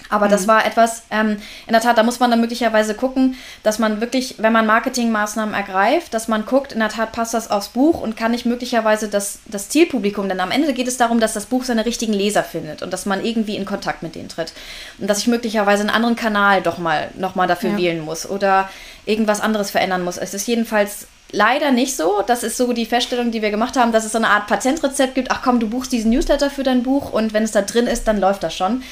Aber 0.10 0.26
mhm. 0.26 0.32
das 0.32 0.48
war 0.48 0.66
etwas, 0.66 1.04
ähm, 1.12 1.38
in 1.68 1.74
der 1.74 1.82
Tat, 1.82 1.98
da 1.98 2.04
muss 2.04 2.20
man 2.20 2.32
dann 2.32 2.42
möglicherweise 2.42 2.96
gucken, 2.96 3.36
dass 3.64 3.80
man 3.80 4.02
wirklich, 4.02 4.36
wenn 4.40 4.54
man 4.54 4.66
Marketingmaßnahmen 4.66 5.54
ergreift, 5.54 6.14
dass 6.14 6.28
man 6.28 6.46
guckt, 6.46 6.74
in 6.74 6.80
der 6.80 6.90
Tat 6.90 7.12
passt 7.12 7.34
das 7.34 7.52
aufs 7.52 7.70
Buch 7.70 8.02
und 8.02 8.18
kann 8.18 8.34
ich 8.34 8.46
möglicherweise 8.46 9.08
das, 9.08 9.40
das 9.46 9.70
Zielpublikum, 9.70 10.28
denn 10.28 10.40
am 10.40 10.52
Ende 10.52 10.74
geht 10.74 10.88
es 10.88 10.98
darum, 10.98 11.20
dass 11.20 11.34
das 11.34 11.46
Buch 11.46 11.64
seine 11.64 11.86
richtigen 11.86 12.14
Leser 12.14 12.44
findet 12.44 12.82
und 12.82 12.92
dass 12.92 13.06
man 13.06 13.24
irgendwie 13.24 13.56
in 13.56 13.66
Kontakt 13.66 14.04
mit 14.04 14.16
denen 14.16 14.30
tritt. 14.30 14.54
Und 14.98 15.10
dass 15.10 15.20
ich 15.20 15.28
möglicherweise 15.28 15.82
einen 15.82 15.90
anderen 15.92 16.16
Kanal 16.16 16.62
doch 16.62 16.78
mal, 16.78 17.10
noch 17.16 17.36
mal 17.36 17.48
dafür 17.48 17.72
ja. 17.72 17.78
wählen 17.78 18.04
muss 18.04 18.30
oder 18.30 18.70
irgendwas 19.06 19.42
anderes 19.42 19.72
verändern 19.72 20.04
muss. 20.04 20.18
Es 20.18 20.34
ist 20.34 20.48
jedenfalls 20.48 21.08
leider 21.32 21.72
nicht 21.72 21.96
so. 21.96 22.24
Das 22.26 22.44
ist 22.44 22.58
so 22.58 22.74
die 22.74 22.86
Feststellung, 22.86 23.32
die 23.32 23.42
wir 23.42 23.52
gemacht 23.52 23.78
haben, 23.78 23.92
dass 23.92 24.06
es 24.06 24.12
so 24.12 24.18
eine 24.18 24.30
Art 24.30 24.48
Patentrezept 24.48 25.16
gibt. 25.16 25.32
Ach 25.32 25.42
komm, 25.44 25.60
du 25.60 25.70
buchst 25.70 25.92
diesen 25.92 26.12
Newsletter 26.12 26.50
für 26.50 26.64
dein 26.64 26.84
Buch 26.84 27.12
und 27.12 27.34
wenn 27.34 27.44
es 27.44 27.52
da 27.52 27.62
drin 27.62 27.88
ist, 27.88 28.08
dann 28.08 28.20
läuft 28.20 28.44
das 28.44 28.56
schon. 28.56 28.84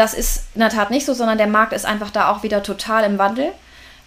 Das 0.00 0.14
ist 0.14 0.44
in 0.54 0.60
der 0.60 0.70
Tat 0.70 0.90
nicht 0.90 1.04
so, 1.04 1.12
sondern 1.12 1.36
der 1.36 1.46
Markt 1.46 1.74
ist 1.74 1.84
einfach 1.84 2.10
da 2.10 2.30
auch 2.30 2.42
wieder 2.42 2.62
total 2.62 3.04
im 3.04 3.18
Wandel. 3.18 3.52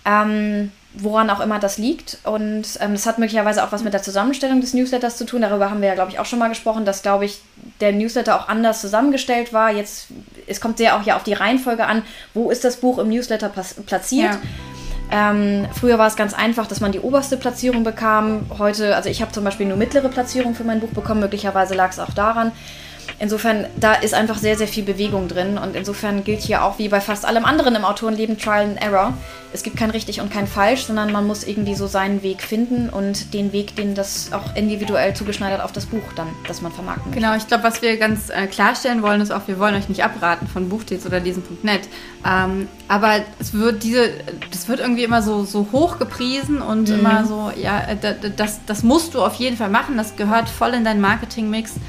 Ähm, 0.05 0.71
woran 0.95 1.29
auch 1.29 1.39
immer 1.39 1.59
das 1.59 1.77
liegt. 1.77 2.17
Und 2.23 2.65
ähm, 2.79 2.93
das 2.93 3.05
hat 3.05 3.19
möglicherweise 3.19 3.63
auch 3.63 3.71
was 3.71 3.83
mit 3.83 3.93
der 3.93 4.01
Zusammenstellung 4.01 4.59
des 4.59 4.73
Newsletters 4.73 5.17
zu 5.17 5.25
tun. 5.27 5.41
Darüber 5.41 5.69
haben 5.69 5.81
wir 5.81 5.89
ja, 5.89 5.93
glaube 5.93 6.09
ich, 6.09 6.17
auch 6.17 6.25
schon 6.25 6.39
mal 6.39 6.49
gesprochen, 6.49 6.83
dass, 6.83 7.03
glaube 7.03 7.25
ich, 7.25 7.41
der 7.79 7.91
Newsletter 7.91 8.35
auch 8.35 8.49
anders 8.49 8.81
zusammengestellt 8.81 9.53
war. 9.53 9.71
Jetzt, 9.71 10.07
es 10.47 10.59
kommt 10.59 10.79
sehr 10.79 10.95
auch 10.97 11.03
ja 11.03 11.15
auf 11.15 11.23
die 11.23 11.33
Reihenfolge 11.33 11.85
an, 11.85 12.01
wo 12.33 12.49
ist 12.49 12.63
das 12.63 12.77
Buch 12.77 12.97
im 12.97 13.09
Newsletter 13.09 13.49
platziert. 13.49 14.33
Ja. 15.11 15.31
Ähm, 15.31 15.67
früher 15.79 15.99
war 15.99 16.07
es 16.07 16.15
ganz 16.15 16.33
einfach, 16.33 16.65
dass 16.65 16.79
man 16.79 16.91
die 16.91 17.01
oberste 17.01 17.37
Platzierung 17.37 17.83
bekam. 17.83 18.47
Heute, 18.57 18.95
also 18.95 19.09
ich 19.09 19.21
habe 19.21 19.31
zum 19.31 19.43
Beispiel 19.43 19.67
nur 19.67 19.77
mittlere 19.77 20.09
Platzierung 20.09 20.55
für 20.55 20.63
mein 20.63 20.79
Buch 20.79 20.89
bekommen. 20.89 21.19
Möglicherweise 21.19 21.75
lag 21.75 21.91
es 21.91 21.99
auch 21.99 22.13
daran. 22.15 22.51
Insofern, 23.19 23.65
da 23.79 23.93
ist 23.93 24.13
einfach 24.13 24.37
sehr, 24.37 24.57
sehr 24.57 24.67
viel 24.67 24.83
Bewegung 24.83 25.27
drin 25.27 25.57
und 25.57 25.75
insofern 25.75 26.23
gilt 26.23 26.41
hier 26.41 26.63
auch 26.63 26.79
wie 26.79 26.89
bei 26.89 27.01
fast 27.01 27.25
allem 27.25 27.45
anderen 27.45 27.75
im 27.75 27.85
Autorenleben 27.85 28.37
Trial 28.37 28.63
and 28.63 28.81
Error. 28.81 29.13
Es 29.53 29.61
gibt 29.61 29.77
kein 29.77 29.91
richtig 29.91 30.19
und 30.19 30.31
kein 30.31 30.47
falsch, 30.47 30.85
sondern 30.85 31.11
man 31.11 31.27
muss 31.27 31.43
irgendwie 31.43 31.75
so 31.75 31.85
seinen 31.85 32.23
Weg 32.23 32.41
finden 32.41 32.89
und 32.89 33.35
den 33.35 33.53
Weg, 33.53 33.75
den 33.75 33.93
das 33.93 34.33
auch 34.33 34.55
individuell 34.55 35.13
zugeschneidert 35.13 35.61
auf 35.61 35.71
das 35.71 35.85
Buch 35.85 36.01
dann, 36.15 36.27
das 36.47 36.61
man 36.61 36.71
vermarkten 36.71 37.11
möchte. 37.11 37.21
Genau, 37.21 37.35
ich 37.37 37.47
glaube, 37.47 37.63
was 37.63 37.83
wir 37.83 37.97
ganz 37.97 38.29
äh, 38.29 38.47
klarstellen 38.47 39.03
wollen, 39.03 39.21
ist 39.21 39.31
auch, 39.31 39.47
wir 39.47 39.59
wollen 39.59 39.75
euch 39.75 39.89
nicht 39.89 40.03
abraten 40.03 40.47
von 40.47 40.69
Buchdates 40.69 41.05
oder 41.05 41.19
lesen.net. 41.19 41.81
Ähm, 42.27 42.67
aber 42.87 43.21
es 43.39 43.53
wird 43.53 43.83
diese, 43.83 44.09
das 44.49 44.67
wird 44.67 44.79
irgendwie 44.79 45.03
immer 45.03 45.21
so, 45.21 45.43
so 45.43 45.67
hoch 45.71 45.99
gepriesen 45.99 46.61
und 46.61 46.89
mhm. 46.89 46.99
immer 46.99 47.25
so, 47.25 47.51
ja, 47.55 47.79
äh, 47.81 48.15
das, 48.35 48.61
das 48.65 48.81
musst 48.81 49.13
du 49.13 49.21
auf 49.21 49.35
jeden 49.35 49.55
Fall 49.55 49.69
machen, 49.69 49.97
das 49.97 50.15
gehört 50.15 50.49
voll 50.49 50.73
in 50.73 50.83
deinen 50.83 50.99
Marketingmix. 50.99 51.75
mix 51.75 51.81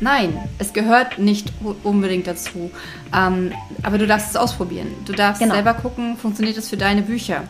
Nein, 0.00 0.38
es 0.58 0.72
gehört 0.72 1.18
nicht 1.18 1.52
unbedingt 1.82 2.26
dazu. 2.26 2.70
Ähm, 3.14 3.52
aber 3.82 3.98
du 3.98 4.06
darfst 4.06 4.30
es 4.30 4.36
ausprobieren. 4.36 4.88
Du 5.04 5.12
darfst 5.12 5.40
genau. 5.40 5.54
selber 5.54 5.74
gucken, 5.74 6.16
funktioniert 6.16 6.56
es 6.56 6.68
für 6.68 6.76
deine 6.76 7.02
Bücher. 7.02 7.44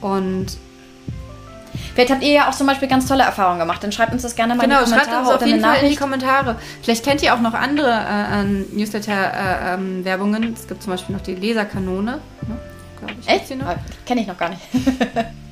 Und 0.00 0.58
Vielleicht 1.94 2.10
habt 2.10 2.22
ihr 2.22 2.32
ja 2.32 2.48
auch 2.48 2.54
zum 2.54 2.66
Beispiel 2.66 2.88
ganz 2.88 3.06
tolle 3.06 3.22
Erfahrungen 3.22 3.58
gemacht. 3.58 3.82
Dann 3.82 3.92
schreibt 3.92 4.12
uns 4.12 4.22
das 4.22 4.34
gerne 4.34 4.54
mal 4.54 4.62
genau, 4.62 4.80
in 4.80 4.84
die 4.84 4.90
Kommentare. 4.90 5.06
Genau, 5.06 5.24
schreibt 5.24 5.34
uns 5.34 5.42
auf 5.42 5.46
jeden 5.46 5.60
Fall 5.62 5.82
in 5.82 5.90
die 5.90 5.96
Kommentare. 5.96 6.56
Vielleicht 6.82 7.04
kennt 7.04 7.22
ihr 7.22 7.34
auch 7.34 7.40
noch 7.40 7.54
andere 7.54 7.90
äh, 7.90 8.44
Newsletter-Werbungen. 8.76 10.42
Äh, 10.42 10.46
ähm, 10.46 10.54
es 10.54 10.68
gibt 10.68 10.82
zum 10.82 10.92
Beispiel 10.92 11.14
noch 11.14 11.22
die 11.22 11.34
Leserkanone. 11.34 12.20
Ne? 12.48 12.58
Ich, 13.20 13.28
Echt? 13.28 13.48
Kenne 14.04 14.20
ich 14.20 14.26
noch 14.26 14.38
gar 14.38 14.50
nicht. 14.50 14.62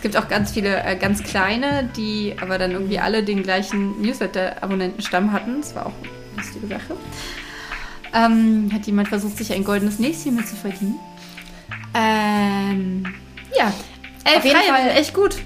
Es 0.00 0.02
gibt 0.02 0.16
auch 0.16 0.28
ganz 0.28 0.52
viele 0.52 0.82
äh, 0.82 0.96
ganz 0.96 1.22
kleine, 1.22 1.90
die 1.94 2.34
aber 2.40 2.56
dann 2.56 2.70
irgendwie 2.70 2.98
alle 2.98 3.22
den 3.22 3.42
gleichen 3.42 4.00
Newsletter-Abonnentenstamm 4.00 5.30
hatten. 5.30 5.60
Das 5.60 5.74
war 5.74 5.84
auch 5.84 5.92
eine 6.02 6.42
lustige 6.42 6.66
Sache. 6.68 6.96
Ähm, 8.14 8.70
hat 8.72 8.86
jemand 8.86 9.08
versucht, 9.08 9.36
sich 9.36 9.52
ein 9.52 9.62
goldenes 9.62 9.98
Näschen 9.98 10.36
mit 10.36 10.48
zu 10.48 10.56
verdienen? 10.56 10.98
Ähm, 11.92 13.04
ja. 13.54 13.74
Ey, 14.24 14.38
Auf 14.38 14.44
jeden 14.46 14.56
Fall 14.56 14.90
echt 14.96 15.12
gut. 15.12 15.36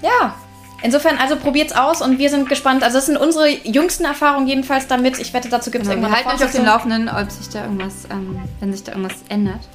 Ja. 0.00 0.34
Insofern, 0.82 1.18
also 1.18 1.36
probiert's 1.36 1.74
aus 1.74 2.00
und 2.00 2.18
wir 2.18 2.30
sind 2.30 2.48
gespannt. 2.48 2.82
Also, 2.82 2.96
das 2.96 3.04
sind 3.04 3.18
unsere 3.18 3.46
jüngsten 3.50 4.06
Erfahrungen 4.06 4.48
jedenfalls 4.48 4.86
damit. 4.86 5.18
Ich 5.18 5.34
wette, 5.34 5.50
dazu 5.50 5.70
gibt 5.70 5.84
es 5.84 5.90
genau, 5.90 6.06
irgendwann. 6.06 6.24
Wir 6.24 6.30
halten 6.30 6.42
euch 6.42 6.48
auf 6.48 6.54
dem 6.54 6.64
Laufenden, 6.64 7.08
ob 7.10 7.30
sich 7.30 7.50
da 7.50 7.64
irgendwas, 7.64 8.06
ähm, 8.10 8.40
wenn 8.60 8.72
sich 8.72 8.84
da 8.84 8.92
irgendwas 8.92 9.18
ändert. 9.28 9.68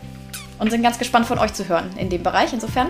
Und 0.58 0.72
sind 0.72 0.82
ganz 0.82 0.98
gespannt 0.98 1.28
von 1.28 1.38
euch 1.38 1.54
zu 1.54 1.70
hören 1.70 1.92
in 2.00 2.10
dem 2.10 2.24
Bereich. 2.24 2.52
Insofern 2.52 2.90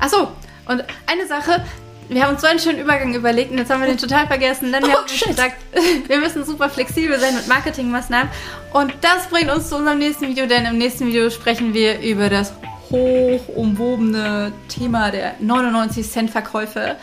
Achso, 0.00 0.28
und 0.66 0.84
eine 1.06 1.26
Sache, 1.26 1.62
wir 2.08 2.24
haben 2.24 2.32
uns 2.32 2.40
so 2.40 2.48
einen 2.48 2.58
schönen 2.58 2.80
Übergang 2.80 3.14
überlegt 3.14 3.52
und 3.52 3.58
jetzt 3.58 3.70
haben 3.70 3.80
wir 3.80 3.88
den 3.88 3.98
total 3.98 4.26
vergessen. 4.26 4.72
Denn 4.72 4.82
wir 4.82 4.94
oh, 4.94 4.98
haben 4.98 5.08
shit. 5.08 5.28
gesagt, 5.28 5.56
wir 6.08 6.18
müssen 6.18 6.44
super 6.44 6.68
flexibel 6.68 7.18
sein 7.18 7.34
mit 7.34 7.46
Marketingmaßnahmen. 7.46 8.28
Und 8.72 8.92
das 9.00 9.28
bringt 9.28 9.50
uns 9.50 9.68
zu 9.68 9.76
unserem 9.76 9.98
nächsten 9.98 10.26
Video, 10.26 10.46
denn 10.46 10.64
im 10.64 10.78
nächsten 10.78 11.06
Video 11.06 11.30
sprechen 11.30 11.72
wir 11.72 12.00
über 12.00 12.28
das 12.28 12.52
hoch 12.90 13.48
umwobene 13.54 14.52
Thema 14.68 15.10
der 15.10 15.34
99 15.38 16.10
Cent 16.10 16.30
Verkäufe. 16.30 16.96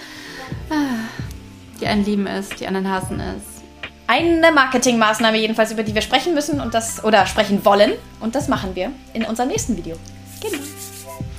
Die 1.80 1.88
einen 1.88 2.04
lieben 2.04 2.28
es, 2.28 2.50
die 2.50 2.68
anderen 2.68 2.90
hassen 2.90 3.22
es. 3.22 3.64
Eine 4.08 4.52
Marketingmaßnahme 4.52 5.38
jedenfalls, 5.38 5.72
über 5.72 5.84
die 5.84 5.94
wir 5.94 6.02
sprechen 6.02 6.34
müssen 6.34 6.60
und 6.60 6.74
das 6.74 7.04
oder 7.04 7.26
sprechen 7.26 7.64
wollen. 7.64 7.94
Und 8.20 8.36
das 8.36 8.48
machen 8.48 8.76
wir 8.76 8.92
in 9.14 9.24
unserem 9.24 9.50
nächsten 9.50 9.78
Video. 9.78 9.98
Genau. 10.42 10.58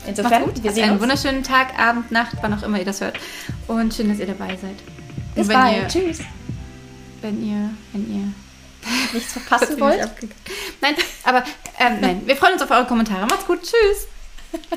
Insofern, 0.08 0.44
gut. 0.44 0.62
wir 0.62 0.72
sehen 0.72 0.84
einen 0.84 0.92
uns. 0.92 1.02
wunderschönen 1.02 1.42
Tag, 1.42 1.78
Abend, 1.78 2.10
Nacht, 2.10 2.36
wann 2.40 2.52
auch 2.54 2.62
immer 2.62 2.78
ihr 2.78 2.84
das 2.84 3.00
hört. 3.00 3.18
Und 3.66 3.94
schön, 3.94 4.08
dass 4.08 4.18
ihr 4.18 4.26
dabei 4.26 4.56
seid. 4.56 4.76
Bis 5.34 5.48
bald. 5.48 5.76
Ihr, 5.76 5.88
Tschüss. 5.88 6.20
Wenn 7.20 7.44
ihr, 7.44 7.70
wenn 7.92 8.14
ihr 8.14 8.32
nichts 9.12 9.32
verpassen 9.32 9.78
wollt. 9.80 10.00
Nein, 10.80 10.94
aber 11.24 11.44
ähm, 11.78 11.98
nein, 12.00 12.22
wir 12.24 12.36
freuen 12.36 12.54
uns 12.54 12.62
auf 12.62 12.70
eure 12.70 12.86
Kommentare. 12.86 13.26
Macht's 13.26 13.46
gut. 13.46 13.60
Tschüss. 13.62 14.08